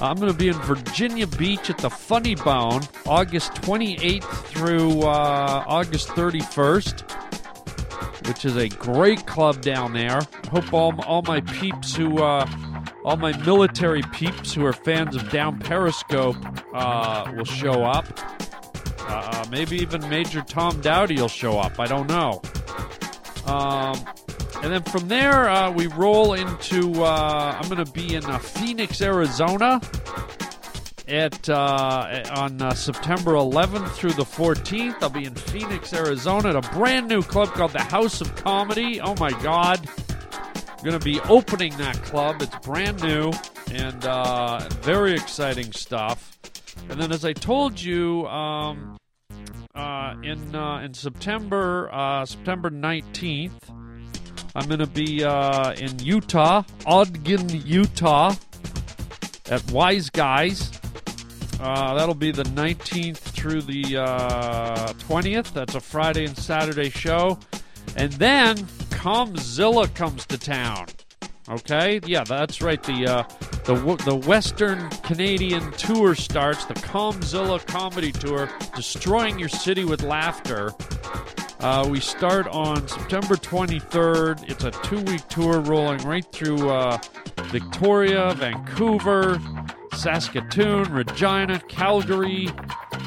I'm 0.00 0.16
going 0.16 0.32
to 0.32 0.36
be 0.36 0.48
in 0.48 0.54
Virginia 0.54 1.28
Beach 1.28 1.70
at 1.70 1.78
the 1.78 1.90
Funny 1.90 2.34
Bone, 2.34 2.82
August 3.06 3.52
28th 3.54 4.24
through 4.46 5.02
uh, 5.02 5.64
August 5.68 6.08
31st, 6.08 8.26
which 8.26 8.44
is 8.44 8.56
a 8.56 8.68
great 8.68 9.24
club 9.26 9.60
down 9.60 9.92
there. 9.92 10.22
Hope 10.50 10.72
all 10.72 11.00
all 11.04 11.22
my 11.22 11.40
peeps 11.40 11.94
who. 11.94 12.18
Uh, 12.18 12.48
all 13.04 13.16
my 13.18 13.36
military 13.44 14.02
peeps 14.12 14.54
who 14.54 14.64
are 14.64 14.72
fans 14.72 15.14
of 15.14 15.30
Down 15.30 15.58
Periscope 15.58 16.36
uh, 16.72 17.30
will 17.36 17.44
show 17.44 17.84
up. 17.84 18.06
Uh, 19.00 19.44
maybe 19.50 19.76
even 19.76 20.08
Major 20.08 20.40
Tom 20.40 20.80
Dowdy 20.80 21.16
will 21.16 21.28
show 21.28 21.58
up. 21.58 21.78
I 21.78 21.86
don't 21.86 22.08
know. 22.08 22.40
Um, 23.44 24.02
and 24.62 24.72
then 24.72 24.82
from 24.84 25.08
there, 25.08 25.50
uh, 25.50 25.70
we 25.70 25.88
roll 25.88 26.32
into. 26.32 27.04
Uh, 27.04 27.58
I'm 27.60 27.68
going 27.68 27.84
to 27.84 27.92
be 27.92 28.14
in 28.14 28.24
uh, 28.24 28.38
Phoenix, 28.38 29.02
Arizona, 29.02 29.82
at 31.06 31.50
uh, 31.50 32.22
on 32.34 32.74
September 32.74 33.32
11th 33.32 33.90
through 33.90 34.12
the 34.12 34.24
14th. 34.24 35.02
I'll 35.02 35.10
be 35.10 35.26
in 35.26 35.34
Phoenix, 35.34 35.92
Arizona, 35.92 36.56
at 36.56 36.56
a 36.56 36.70
brand 36.72 37.08
new 37.08 37.20
club 37.20 37.48
called 37.48 37.72
the 37.72 37.82
House 37.82 38.22
of 38.22 38.34
Comedy. 38.36 39.02
Oh 39.02 39.14
my 39.16 39.30
God! 39.42 39.86
Going 40.84 40.98
to 40.98 41.04
be 41.04 41.18
opening 41.22 41.74
that 41.78 42.00
club. 42.02 42.42
It's 42.42 42.54
brand 42.58 43.02
new 43.02 43.32
and 43.72 44.04
uh, 44.04 44.68
very 44.82 45.14
exciting 45.14 45.72
stuff. 45.72 46.38
And 46.90 47.00
then, 47.00 47.10
as 47.10 47.24
I 47.24 47.32
told 47.32 47.80
you, 47.80 48.26
um, 48.26 48.98
uh, 49.74 50.14
in 50.22 50.54
uh, 50.54 50.80
in 50.80 50.92
September 50.92 51.88
uh, 51.90 52.26
September 52.26 52.68
nineteenth, 52.68 53.70
I'm 54.54 54.66
going 54.68 54.80
to 54.80 54.86
be 54.86 55.24
uh, 55.24 55.72
in 55.72 55.98
Utah, 56.00 56.64
Ogden, 56.84 57.48
Utah, 57.48 58.34
at 59.50 59.64
Wise 59.70 60.10
Guys. 60.10 60.70
Uh, 61.60 61.94
that'll 61.94 62.14
be 62.14 62.30
the 62.32 62.42
19th 62.42 63.16
through 63.16 63.62
the 63.62 63.82
20th. 63.82 65.52
That's 65.54 65.74
a 65.76 65.80
Friday 65.80 66.26
and 66.26 66.36
Saturday 66.36 66.90
show. 66.90 67.38
And 67.96 68.12
then 68.14 68.66
Comzilla 69.04 69.94
comes 69.94 70.24
to 70.24 70.38
town. 70.38 70.86
Okay, 71.50 72.00
yeah, 72.06 72.24
that's 72.24 72.62
right. 72.62 72.82
The 72.82 73.06
uh, 73.06 73.22
the 73.64 73.74
the 74.06 74.16
Western 74.16 74.88
Canadian 75.02 75.72
tour 75.72 76.14
starts. 76.14 76.64
The 76.64 76.72
Comzilla 76.72 77.62
Comedy 77.66 78.12
Tour, 78.12 78.48
destroying 78.74 79.38
your 79.38 79.50
city 79.50 79.84
with 79.84 80.02
laughter. 80.02 80.72
Uh, 81.60 81.86
we 81.86 82.00
start 82.00 82.46
on 82.48 82.88
September 82.88 83.36
23rd. 83.36 84.48
It's 84.48 84.64
a 84.64 84.70
two-week 84.70 85.28
tour 85.28 85.60
rolling 85.60 85.98
right 86.06 86.24
through 86.32 86.70
uh, 86.70 86.96
Victoria, 87.48 88.32
Vancouver, 88.32 89.38
Saskatoon, 89.92 90.90
Regina, 90.90 91.60
Calgary, 91.68 92.48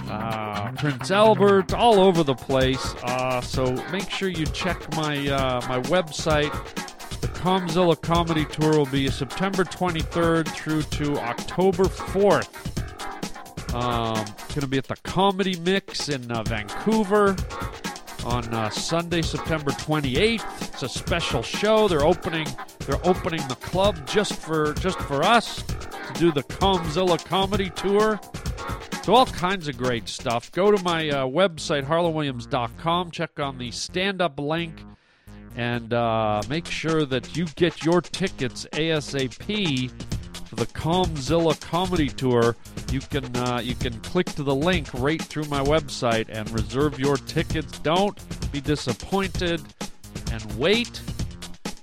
uh, 0.10 0.72
Prince 0.74 1.12
Albert, 1.12 1.74
all 1.74 2.00
over 2.00 2.24
the 2.24 2.36
place. 2.36 2.96
Uh, 3.04 3.42
so 3.42 3.72
make 3.92 4.10
sure 4.10 4.30
you 4.30 4.46
check 4.48 4.96
my 4.96 5.28
uh, 5.28 5.62
my 5.68 5.80
website. 5.82 6.52
The 7.22 7.28
Comzilla 7.30 8.00
Comedy 8.00 8.46
Tour 8.46 8.78
will 8.78 8.86
be 8.86 9.10
September 9.10 9.64
23rd 9.64 10.48
through 10.50 10.84
to 10.84 11.18
October 11.20 11.86
4th. 11.86 12.54
Um, 13.74 14.26
going 14.50 14.62
to 14.62 14.68
be 14.68 14.78
at 14.78 14.88
the 14.88 14.96
Comedy 14.98 15.60
Mix 15.60 16.10
in 16.10 16.32
uh, 16.32 16.44
Vancouver 16.44 17.36
on 18.26 18.44
uh, 18.54 18.70
Sunday, 18.70 19.22
September 19.22 19.72
28th. 19.72 20.74
It's 20.74 20.84
a 20.84 20.90
special 20.90 21.42
show. 21.42 21.88
They're 21.88 22.06
opening 22.06 22.48
they're 22.80 23.06
opening 23.06 23.46
the 23.48 23.56
club 23.56 24.08
just 24.08 24.34
for 24.34 24.74
just 24.76 25.00
for 25.00 25.24
us 25.24 25.64
to 25.64 26.14
do 26.14 26.32
the 26.32 26.44
Comzilla 26.44 27.24
Comedy 27.24 27.70
Tour. 27.72 28.20
So 29.08 29.16
all 29.16 29.26
kinds 29.26 29.70
of 29.70 29.78
great 29.78 30.10
stuff. 30.10 30.52
Go 30.52 30.70
to 30.70 30.84
my 30.84 31.08
uh, 31.08 31.26
website 31.26 31.86
harlandwilliams.com. 31.86 33.12
Check 33.12 33.40
on 33.40 33.58
the 33.58 33.72
stand-up 33.72 34.38
link 34.38 34.84
and 35.56 35.94
uh, 35.94 36.42
make 36.50 36.66
sure 36.66 37.06
that 37.06 37.38
you 37.38 37.46
get 37.56 37.86
your 37.86 38.02
tickets 38.02 38.68
ASAP 38.74 39.90
for 40.50 40.56
the 40.56 40.66
Comzilla 40.66 41.58
Comedy 41.62 42.10
Tour, 42.10 42.58
you 42.92 43.00
can 43.00 43.34
uh, 43.38 43.62
you 43.64 43.76
can 43.76 43.98
click 44.02 44.26
to 44.26 44.44
the 44.44 44.54
link 44.54 44.94
right 44.96 45.22
through 45.22 45.46
my 45.46 45.62
website 45.62 46.26
and 46.28 46.50
reserve 46.52 47.00
your 47.00 47.16
tickets. 47.16 47.80
Don't 47.80 48.20
be 48.52 48.60
disappointed 48.60 49.62
and 50.34 50.60
wait 50.60 51.02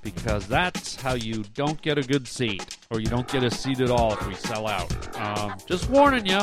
because 0.02 0.46
that's 0.46 1.00
how 1.00 1.14
you 1.14 1.42
don't 1.54 1.80
get 1.80 1.96
a 1.96 2.02
good 2.02 2.28
seat 2.28 2.76
or 2.90 3.00
you 3.00 3.06
don't 3.06 3.28
get 3.28 3.42
a 3.42 3.50
seat 3.50 3.80
at 3.80 3.90
all 3.90 4.12
if 4.12 4.28
we 4.28 4.34
sell 4.34 4.66
out. 4.66 4.92
Um, 5.18 5.56
just 5.66 5.88
warning 5.88 6.26
you. 6.26 6.42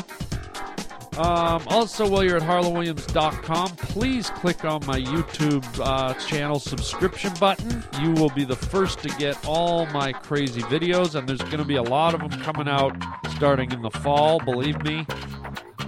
Um, 1.17 1.61
also, 1.67 2.07
while 2.07 2.23
you're 2.23 2.37
at 2.37 2.43
harlandwilliams.com, 2.43 3.75
please 3.75 4.29
click 4.29 4.63
on 4.63 4.85
my 4.85 4.99
YouTube 4.99 5.65
uh, 5.83 6.13
channel 6.13 6.57
subscription 6.57 7.33
button. 7.37 7.83
You 8.01 8.11
will 8.11 8.29
be 8.29 8.45
the 8.45 8.55
first 8.55 8.99
to 8.99 9.09
get 9.09 9.37
all 9.45 9.85
my 9.87 10.13
crazy 10.13 10.61
videos, 10.61 11.15
and 11.15 11.27
there's 11.27 11.41
going 11.41 11.57
to 11.57 11.65
be 11.65 11.75
a 11.75 11.83
lot 11.83 12.13
of 12.13 12.21
them 12.21 12.41
coming 12.41 12.69
out 12.69 12.95
starting 13.35 13.71
in 13.73 13.81
the 13.81 13.91
fall, 13.91 14.39
believe 14.39 14.81
me. 14.83 15.05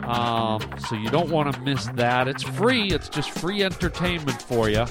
Um, 0.04 0.62
so 0.90 0.96
you 0.96 1.10
don't 1.10 1.30
want 1.30 1.54
to 1.54 1.62
miss 1.62 1.86
that. 1.96 2.28
It's 2.28 2.44
free, 2.44 2.88
it's 2.88 3.08
just 3.08 3.32
free 3.32 3.64
entertainment 3.64 4.42
for 4.42 4.70
you. 4.70 4.86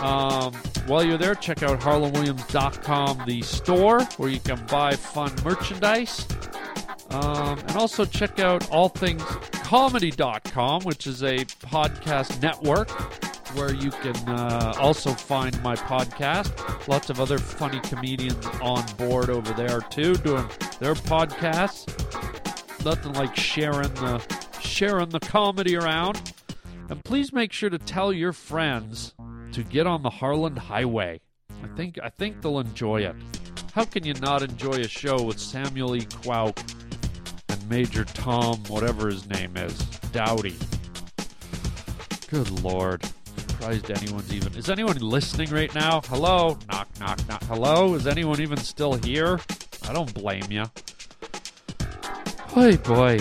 Um, 0.00 0.52
while 0.86 1.02
you're 1.02 1.18
there, 1.18 1.34
check 1.34 1.62
out 1.62 1.80
harlandwilliams.com, 1.80 3.22
the 3.26 3.40
store 3.40 4.02
where 4.18 4.28
you 4.28 4.40
can 4.40 4.64
buy 4.66 4.92
fun 4.96 5.32
merchandise. 5.44 6.26
Um, 7.10 7.58
and 7.58 7.76
also 7.76 8.04
check 8.04 8.38
out 8.38 8.60
allthingscomedy.com, 8.70 10.84
which 10.84 11.08
is 11.08 11.22
a 11.22 11.38
podcast 11.38 12.40
network 12.40 12.88
where 13.56 13.74
you 13.74 13.90
can 13.90 14.14
uh, 14.28 14.74
also 14.78 15.12
find 15.12 15.60
my 15.62 15.74
podcast. 15.74 16.86
Lots 16.86 17.10
of 17.10 17.20
other 17.20 17.38
funny 17.38 17.80
comedians 17.80 18.46
on 18.62 18.84
board 18.96 19.28
over 19.28 19.52
there 19.54 19.80
too, 19.80 20.14
doing 20.16 20.46
their 20.78 20.94
podcasts. 20.94 21.88
Nothing 22.84 23.12
like 23.14 23.36
sharing 23.36 23.92
the 23.94 24.24
sharing 24.60 25.08
the 25.08 25.20
comedy 25.20 25.76
around. 25.76 26.34
And 26.88 27.02
please 27.04 27.32
make 27.32 27.52
sure 27.52 27.70
to 27.70 27.78
tell 27.78 28.12
your 28.12 28.32
friends 28.32 29.14
to 29.52 29.64
get 29.64 29.86
on 29.86 30.02
the 30.02 30.10
Harland 30.10 30.58
Highway. 30.58 31.20
I 31.62 31.66
think 31.76 31.98
I 32.02 32.08
think 32.08 32.40
they'll 32.40 32.60
enjoy 32.60 33.02
it. 33.02 33.16
How 33.74 33.84
can 33.84 34.04
you 34.04 34.14
not 34.14 34.42
enjoy 34.42 34.74
a 34.74 34.88
show 34.88 35.22
with 35.22 35.38
Samuel 35.38 35.96
E. 35.96 36.06
Quoke 36.22 36.58
Major 37.70 38.04
Tom, 38.04 38.56
whatever 38.66 39.08
his 39.08 39.28
name 39.28 39.56
is, 39.56 39.78
Dowdy? 40.10 40.56
Good 42.28 42.50
lord. 42.64 43.04
Surprised 43.36 43.88
anyone's 43.92 44.34
even. 44.34 44.52
Is 44.56 44.68
anyone 44.68 44.98
listening 44.98 45.50
right 45.50 45.72
now? 45.72 46.00
Hello? 46.06 46.58
Knock, 46.68 46.88
knock, 46.98 47.28
knock. 47.28 47.44
Hello? 47.44 47.94
Is 47.94 48.08
anyone 48.08 48.40
even 48.40 48.56
still 48.56 48.94
here? 48.94 49.38
I 49.88 49.92
don't 49.92 50.12
blame 50.12 50.50
you. 50.50 50.64
Hey, 52.48 52.76
boy. 52.76 53.20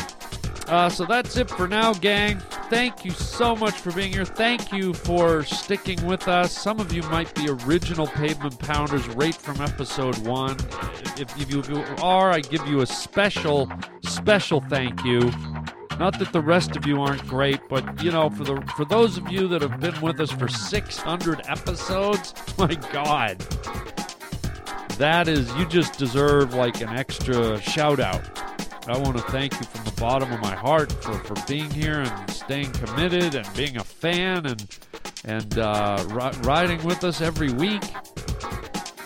Uh, 0.67 0.89
so 0.89 1.05
that's 1.05 1.37
it 1.37 1.47
for 1.47 1.67
now, 1.67 1.93
gang. 1.93 2.41
Thank 2.69 3.03
you 3.03 3.09
so 3.09 3.55
much 3.55 3.73
for 3.73 3.91
being 3.91 4.13
here. 4.13 4.25
Thank 4.25 4.71
you 4.71 4.93
for 4.93 5.43
sticking 5.43 6.05
with 6.05 6.27
us. 6.27 6.55
Some 6.55 6.79
of 6.79 6.93
you 6.93 7.01
might 7.03 7.33
be 7.33 7.49
original 7.49 8.05
pavement 8.05 8.59
pounders 8.59 9.07
right 9.09 9.33
from 9.33 9.59
episode 9.59 10.15
one. 10.19 10.55
If, 11.17 11.35
if 11.41 11.51
you 11.51 11.83
are, 12.03 12.29
I 12.29 12.41
give 12.41 12.67
you 12.67 12.81
a 12.81 12.85
special, 12.85 13.71
special 14.03 14.61
thank 14.61 15.03
you. 15.03 15.31
Not 15.97 16.19
that 16.19 16.31
the 16.31 16.41
rest 16.41 16.75
of 16.75 16.85
you 16.85 17.01
aren't 17.01 17.25
great, 17.27 17.59
but 17.69 18.03
you 18.03 18.11
know, 18.11 18.29
for 18.29 18.43
the 18.43 18.61
for 18.77 18.85
those 18.85 19.17
of 19.17 19.31
you 19.31 19.47
that 19.47 19.63
have 19.63 19.79
been 19.79 19.99
with 19.99 20.19
us 20.19 20.31
for 20.31 20.47
600 20.47 21.41
episodes, 21.49 22.35
my 22.59 22.75
God, 22.93 23.39
that 24.99 25.27
is 25.27 25.51
you 25.55 25.65
just 25.65 25.97
deserve 25.97 26.53
like 26.53 26.81
an 26.81 26.89
extra 26.89 27.59
shout 27.59 27.99
out. 27.99 28.21
I 28.91 28.97
want 28.97 29.17
to 29.17 29.23
thank 29.23 29.53
you 29.53 29.65
from 29.65 29.85
the 29.85 29.99
bottom 29.99 30.31
of 30.31 30.39
my 30.41 30.55
heart 30.55 30.91
for, 30.91 31.13
for 31.13 31.35
being 31.47 31.69
here 31.69 32.01
and 32.01 32.29
staying 32.29 32.71
committed 32.71 33.35
and 33.35 33.47
being 33.55 33.77
a 33.77 33.83
fan 33.83 34.45
and 34.45 34.65
and 35.25 35.59
uh, 35.59 36.03
ri- 36.07 36.39
riding 36.41 36.83
with 36.83 37.03
us 37.03 37.21
every 37.21 37.51
week. 37.51 37.83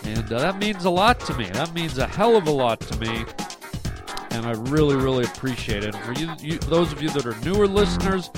And 0.04 0.32
uh, 0.32 0.38
that 0.38 0.58
means 0.58 0.84
a 0.84 0.90
lot 0.90 1.20
to 1.20 1.36
me. 1.36 1.46
That 1.50 1.74
means 1.74 1.98
a 1.98 2.06
hell 2.06 2.36
of 2.36 2.46
a 2.46 2.50
lot 2.50 2.80
to 2.82 2.98
me. 2.98 3.24
And 4.30 4.46
I 4.46 4.52
really, 4.52 4.96
really 4.96 5.24
appreciate 5.24 5.84
it. 5.84 5.94
And 5.94 6.04
for 6.04 6.12
you, 6.12 6.30
you 6.40 6.58
those 6.58 6.92
of 6.92 7.02
you 7.02 7.10
that 7.10 7.26
are 7.26 7.38
newer 7.40 7.66
listeners, 7.66 8.30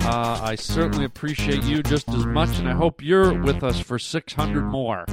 uh, 0.00 0.40
I 0.42 0.54
certainly 0.54 1.04
appreciate 1.04 1.64
you 1.64 1.82
just 1.82 2.08
as 2.10 2.24
much. 2.26 2.58
And 2.58 2.68
I 2.68 2.74
hope 2.74 3.02
you're 3.02 3.40
with 3.42 3.62
us 3.64 3.80
for 3.80 3.98
600 3.98 4.62
more. 4.62 5.04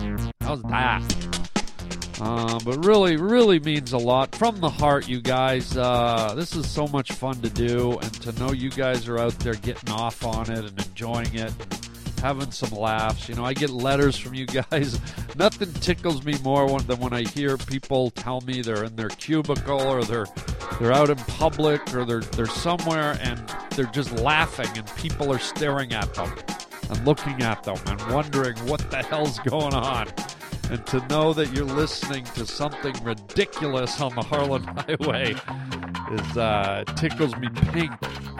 How's 0.41 0.61
that? 0.63 1.38
Uh, 2.19 2.59
but 2.65 2.85
really, 2.85 3.15
really 3.15 3.59
means 3.59 3.93
a 3.93 3.97
lot 3.97 4.35
from 4.35 4.59
the 4.59 4.69
heart, 4.69 5.07
you 5.07 5.21
guys. 5.21 5.77
Uh, 5.77 6.33
this 6.35 6.53
is 6.53 6.69
so 6.69 6.85
much 6.87 7.13
fun 7.13 7.39
to 7.41 7.49
do, 7.49 7.97
and 7.97 8.13
to 8.21 8.31
know 8.33 8.51
you 8.51 8.69
guys 8.69 9.07
are 9.07 9.17
out 9.17 9.37
there 9.39 9.53
getting 9.53 9.89
off 9.91 10.25
on 10.25 10.51
it 10.51 10.65
and 10.65 10.85
enjoying 10.85 11.33
it 11.33 11.53
and 11.59 11.89
having 12.19 12.51
some 12.51 12.77
laughs. 12.77 13.29
You 13.29 13.35
know, 13.35 13.45
I 13.45 13.53
get 13.53 13.69
letters 13.69 14.17
from 14.17 14.33
you 14.33 14.45
guys. 14.45 14.99
Nothing 15.37 15.71
tickles 15.73 16.25
me 16.25 16.35
more 16.43 16.79
than 16.81 16.99
when 16.99 17.13
I 17.13 17.21
hear 17.21 17.55
people 17.57 18.09
tell 18.11 18.41
me 18.41 18.61
they're 18.61 18.83
in 18.83 18.97
their 18.97 19.09
cubicle 19.09 19.81
or 19.81 20.03
they're 20.03 20.27
they're 20.81 20.93
out 20.93 21.09
in 21.09 21.17
public 21.17 21.93
or 21.95 22.03
they're 22.03 22.19
they're 22.19 22.45
somewhere 22.47 23.17
and 23.21 23.41
they're 23.71 23.85
just 23.85 24.11
laughing 24.19 24.69
and 24.77 24.85
people 24.97 25.31
are 25.31 25.39
staring 25.39 25.93
at 25.93 26.13
them 26.13 26.31
and 26.89 27.05
looking 27.05 27.41
at 27.41 27.63
them 27.63 27.77
and 27.85 28.13
wondering 28.13 28.57
what 28.67 28.91
the 28.91 28.97
hell's 29.03 29.39
going 29.39 29.73
on 29.73 30.07
and 30.69 30.85
to 30.87 31.05
know 31.07 31.33
that 31.33 31.51
you're 31.53 31.65
listening 31.65 32.23
to 32.35 32.45
something 32.45 32.93
ridiculous 33.03 33.99
on 34.01 34.13
the 34.15 34.21
Harland 34.21 34.65
Highway 34.99 35.35
is 36.11 36.37
uh, 36.37 36.83
tickles 36.95 37.35
me 37.37 37.49
pink. 37.71 37.91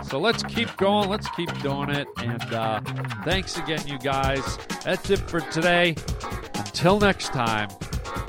So 0.04 0.20
let's 0.20 0.44
keep 0.44 0.76
going. 0.78 1.10
Let's 1.10 1.30
keep 1.32 1.52
doing 1.62 1.90
it. 1.90 2.08
And 2.18 2.54
uh, 2.54 2.82
thanks 3.24 3.58
again, 3.58 3.86
you 3.88 3.98
guys. 4.00 4.58
That's 4.84 5.10
it 5.10 5.20
for 5.20 5.42
today. 5.42 5.96
Until 6.56 7.00
next 7.00 7.28
time, 7.30 7.70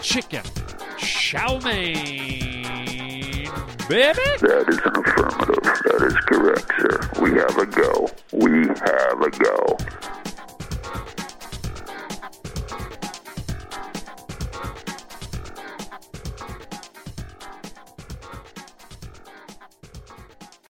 chicken 0.00 0.42
chow 1.30 1.58
mein, 1.64 3.48
baby. 3.88 4.18
That 4.40 4.66
is 4.68 4.78
an 4.78 4.96
affirmative. 4.96 5.62
That 5.84 6.02
is 6.06 6.16
correct, 6.26 6.72
sir. 6.78 7.22
We 7.22 7.30
have 7.38 7.56
a 7.56 7.66
go. 7.66 8.10
We 8.32 8.66
have 8.68 9.20
a 9.22 9.30
go. 9.30 10.19